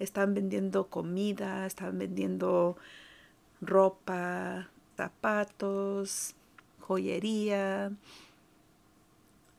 estaban 0.00 0.34
vendiendo 0.34 0.88
comida, 0.88 1.66
estaban 1.66 2.00
vendiendo 2.00 2.76
ropa, 3.60 4.68
zapatos, 4.96 6.34
joyería. 6.80 7.92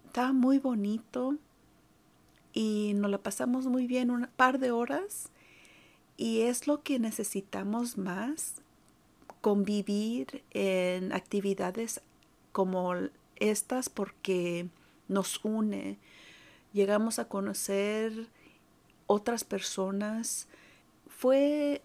Estaba 0.08 0.34
muy 0.34 0.60
bonito 0.60 1.38
y 2.52 2.92
nos 2.96 3.10
la 3.10 3.18
pasamos 3.18 3.66
muy 3.68 3.88
bien 3.88 4.12
un 4.12 4.28
par 4.36 4.60
de 4.60 4.72
horas 4.72 5.32
y 6.18 6.42
es 6.42 6.68
lo 6.68 6.82
que 6.82 7.00
necesitamos 7.00 7.98
más, 7.98 8.62
convivir 9.42 10.44
en 10.52 11.14
actividades 11.14 12.02
como 12.52 12.94
estas 13.36 13.90
porque 13.90 14.70
nos 15.08 15.44
une. 15.44 15.98
Llegamos 16.74 17.20
a 17.20 17.28
conocer 17.28 18.28
otras 19.08 19.44
personas. 19.44 20.48
Fue 21.08 21.82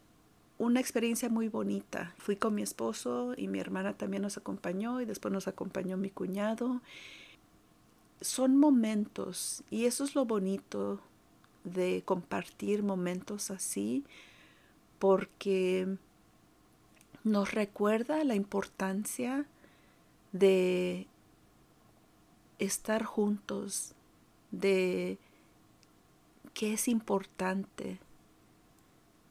una 0.58 0.80
experiencia 0.80 1.28
muy 1.28 1.48
bonita. 1.48 2.14
Fui 2.18 2.36
con 2.36 2.54
mi 2.54 2.62
esposo 2.62 3.34
y 3.36 3.48
mi 3.48 3.58
hermana 3.58 3.94
también 3.94 4.22
nos 4.22 4.36
acompañó 4.36 5.00
y 5.00 5.04
después 5.04 5.32
nos 5.32 5.48
acompañó 5.48 5.96
mi 5.96 6.10
cuñado. 6.10 6.80
Son 8.20 8.56
momentos 8.56 9.64
y 9.70 9.86
eso 9.86 10.04
es 10.04 10.14
lo 10.14 10.24
bonito 10.24 11.00
de 11.64 12.02
compartir 12.04 12.82
momentos 12.82 13.50
así 13.50 14.04
porque 14.98 15.86
nos 17.24 17.52
recuerda 17.52 18.24
la 18.24 18.34
importancia 18.34 19.46
de 20.32 21.06
estar 22.58 23.04
juntos, 23.04 23.94
de 24.50 25.18
que 26.54 26.74
es 26.74 26.88
importante 26.88 27.98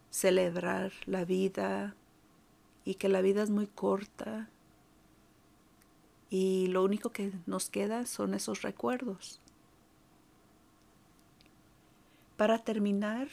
celebrar 0.10 0.92
la 1.06 1.26
vida 1.26 1.96
y 2.86 2.96
que 2.96 3.10
la 3.10 3.22
vida 3.22 3.44
es 3.44 3.50
muy 3.50 3.68
corta 3.68 4.50
y 6.30 6.68
lo 6.68 6.84
único 6.84 7.12
que 7.12 7.32
nos 7.46 7.70
queda 7.70 8.06
son 8.06 8.34
esos 8.34 8.62
recuerdos. 8.62 9.40
Para 12.40 12.58
terminar, 12.58 13.28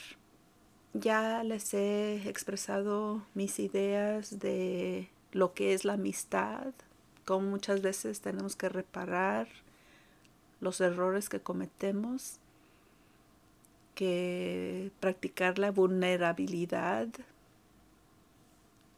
ya 0.93 1.45
les 1.45 1.73
he 1.75 2.29
expresado 2.29 3.23
mis 3.35 3.61
ideas 3.61 4.41
de 4.41 5.09
lo 5.31 5.55
que 5.55 5.75
es 5.75 5.85
la 5.85 5.93
amistad, 5.93 6.75
cómo 7.25 7.49
muchas 7.49 7.83
veces 7.83 8.21
tenemos 8.21 8.57
que 8.57 8.69
reparar 8.69 9.47
los 10.61 10.81
errores 10.81 11.29
que 11.29 11.39
cometemos, 11.39 12.41
que 13.95 14.91
practicar 14.99 15.61
la 15.61 15.71
vulnerabilidad 15.71 17.07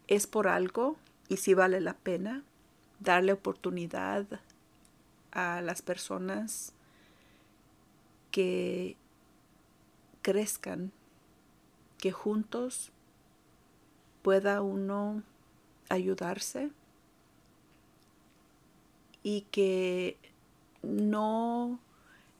es 0.06 0.26
por 0.26 0.48
algo 0.48 0.96
y 1.28 1.36
si 1.36 1.52
vale 1.52 1.82
la 1.82 1.92
pena 1.92 2.44
darle 2.98 3.34
oportunidad 3.34 4.24
a 5.32 5.60
las 5.60 5.82
personas 5.82 6.72
que 8.30 8.96
crezcan, 10.22 10.92
que 11.98 12.12
juntos 12.12 12.90
pueda 14.22 14.62
uno 14.62 15.22
ayudarse 15.88 16.70
y 19.22 19.42
que 19.50 20.16
no 20.82 21.78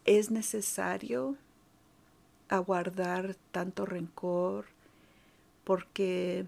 es 0.04 0.30
necesario 0.30 1.36
aguardar 2.48 3.36
tanto 3.52 3.84
rencor 3.84 4.66
porque 5.64 6.46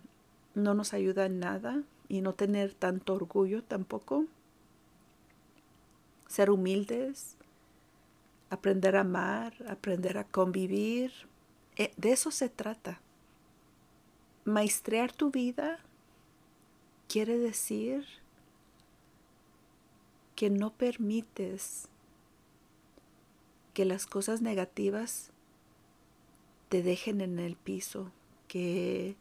no 0.55 0.75
nos 0.75 0.95
ayuda 0.95 1.27
en 1.27 1.41
nada 1.41 1.83
y 2.09 2.23
no 2.23 2.33
tener 2.33 2.75
tanto 2.75 3.15
orgullo 3.15 3.63
tampoco. 3.63 4.25
Ser 6.27 6.51
humildes, 6.51 7.37
aprender 8.51 8.97
a 8.97 9.01
amar, 9.01 9.55
aprender 9.69 10.19
a 10.19 10.25
convivir. 10.25 11.13
Eh, 11.77 11.93
de 11.97 12.13
eso 12.13 12.31
se 12.31 12.49
trata. 12.49 13.01
Maestrear 14.45 15.13
tu 15.13 15.31
vida 15.31 15.79
quiere 17.09 17.39
decir 17.39 18.07
que 20.35 20.51
no 20.51 20.73
permites 20.73 21.89
que 23.75 23.85
las 23.85 24.07
cosas 24.07 24.41
negativas 24.41 25.31
te 26.69 26.83
dejen 26.83 27.21
en 27.21 27.39
el 27.39 27.57
piso, 27.57 28.11
que 28.49 29.17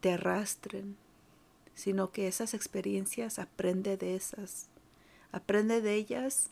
te 0.00 0.12
arrastren, 0.12 0.96
sino 1.74 2.10
que 2.10 2.28
esas 2.28 2.54
experiencias 2.54 3.38
aprende 3.38 3.96
de 3.96 4.14
esas, 4.14 4.68
aprende 5.32 5.80
de 5.80 5.94
ellas 5.94 6.48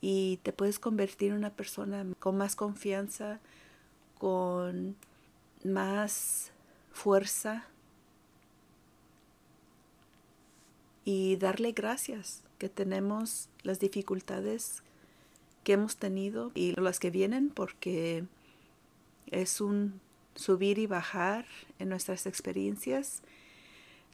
y 0.00 0.38
te 0.42 0.52
puedes 0.52 0.78
convertir 0.78 1.30
en 1.30 1.38
una 1.38 1.50
persona 1.50 2.04
con 2.18 2.36
más 2.36 2.56
confianza, 2.56 3.40
con 4.18 4.96
más 5.64 6.52
fuerza 6.92 7.66
y 11.04 11.36
darle 11.36 11.72
gracias 11.72 12.42
que 12.58 12.68
tenemos 12.68 13.48
las 13.62 13.78
dificultades 13.78 14.82
que 15.64 15.74
hemos 15.74 15.96
tenido 15.96 16.52
y 16.54 16.72
las 16.80 16.98
que 16.98 17.10
vienen 17.10 17.50
porque 17.50 18.24
es 19.30 19.60
un 19.60 20.00
subir 20.34 20.78
y 20.78 20.86
bajar 20.86 21.46
en 21.78 21.88
nuestras 21.88 22.26
experiencias. 22.26 23.22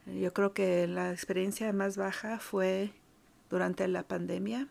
Yo 0.06 0.32
creo 0.32 0.52
que 0.52 0.86
la 0.86 1.12
experiencia 1.12 1.72
más 1.72 1.96
baja 1.96 2.38
fue 2.38 2.90
durante 3.50 3.86
la 3.88 4.02
pandemia, 4.02 4.68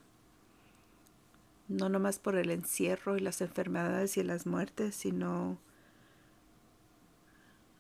no 1.72 1.90
nomás 1.90 2.20
por 2.20 2.36
el 2.36 2.50
encierro 2.52 3.18
y 3.18 3.22
las 3.22 3.42
enfermedades 3.42 4.18
y 4.18 4.24
las 4.24 4.46
muertes, 4.46 4.96
sino 4.96 5.58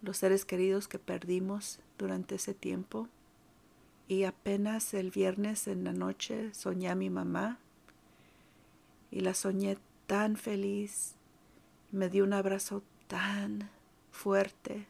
los 0.02 0.18
seres 0.18 0.46
queridos 0.46 0.88
que 0.88 0.98
perdimos 0.98 1.80
durante 1.98 2.36
ese 2.36 2.54
tiempo. 2.54 3.08
Y 4.08 4.24
apenas 4.24 4.94
el 4.94 5.12
viernes 5.12 5.68
en 5.68 5.84
la 5.84 5.94
noche 5.94 6.54
soñé 6.54 6.89
a 6.89 6.96
mi 6.96 7.10
mamá 7.10 7.60
y 9.10 9.20
la 9.20 9.34
soñé 9.34 9.78
tan 10.08 10.38
feliz. 10.38 11.16
Me 11.92 12.10
dio 12.10 12.24
un 12.24 12.34
abrazo 12.34 12.84
tan 13.08 13.70
fuerte 14.12 14.86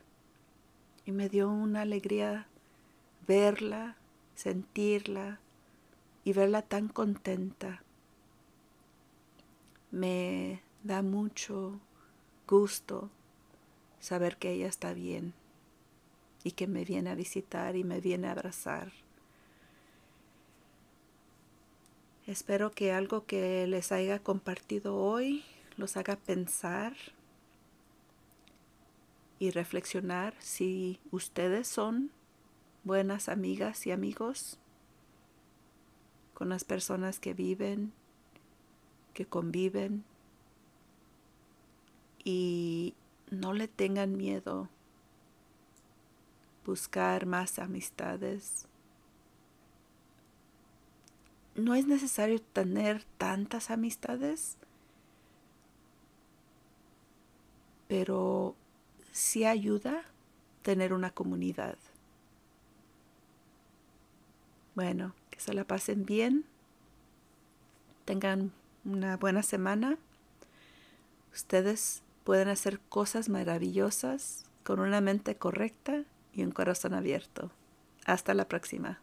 y 1.05 1.11
me 1.11 1.27
dio 1.27 1.49
una 1.49 1.81
alegría 1.81 2.47
verla, 3.27 3.95
sentirla 4.35 5.39
y 6.23 6.33
verla 6.33 6.61
tan 6.61 6.87
contenta. 6.87 7.81
Me 9.91 10.61
da 10.83 11.01
mucho 11.01 11.79
gusto 12.47 13.09
saber 13.99 14.37
que 14.37 14.51
ella 14.51 14.67
está 14.67 14.93
bien 14.93 15.33
y 16.43 16.51
que 16.51 16.67
me 16.67 16.85
viene 16.85 17.09
a 17.09 17.15
visitar 17.15 17.75
y 17.75 17.83
me 17.83 18.01
viene 18.01 18.27
a 18.27 18.31
abrazar. 18.31 18.91
Espero 22.27 22.71
que 22.71 22.93
algo 22.93 23.25
que 23.25 23.67
les 23.67 23.91
haya 23.91 24.19
compartido 24.19 24.95
hoy 24.95 25.43
los 25.75 25.97
haga 25.97 26.15
pensar 26.15 26.95
y 29.39 29.49
reflexionar 29.51 30.35
si 30.39 30.99
ustedes 31.11 31.67
son 31.67 32.11
buenas 32.83 33.27
amigas 33.27 33.87
y 33.87 33.91
amigos 33.91 34.59
con 36.33 36.49
las 36.49 36.63
personas 36.63 37.19
que 37.19 37.33
viven, 37.33 37.91
que 39.13 39.25
conviven 39.25 40.03
y 42.23 42.93
no 43.29 43.53
le 43.53 43.67
tengan 43.67 44.15
miedo 44.17 44.69
buscar 46.65 47.25
más 47.25 47.59
amistades. 47.59 48.67
No 51.55 51.75
es 51.75 51.85
necesario 51.85 52.41
tener 52.41 53.03
tantas 53.17 53.71
amistades, 53.71 54.57
pero 57.87 58.55
sí 59.11 59.45
ayuda 59.45 60.03
tener 60.61 60.93
una 60.93 61.09
comunidad. 61.11 61.77
Bueno, 64.75 65.13
que 65.29 65.39
se 65.39 65.53
la 65.53 65.65
pasen 65.65 66.05
bien. 66.05 66.45
Tengan 68.05 68.53
una 68.85 69.17
buena 69.17 69.43
semana. 69.43 69.97
Ustedes 71.33 72.03
pueden 72.23 72.47
hacer 72.47 72.79
cosas 72.79 73.29
maravillosas 73.29 74.45
con 74.63 74.79
una 74.79 75.01
mente 75.01 75.35
correcta 75.35 76.03
y 76.33 76.43
un 76.43 76.51
corazón 76.51 76.93
abierto. 76.93 77.51
Hasta 78.05 78.33
la 78.33 78.47
próxima. 78.47 78.99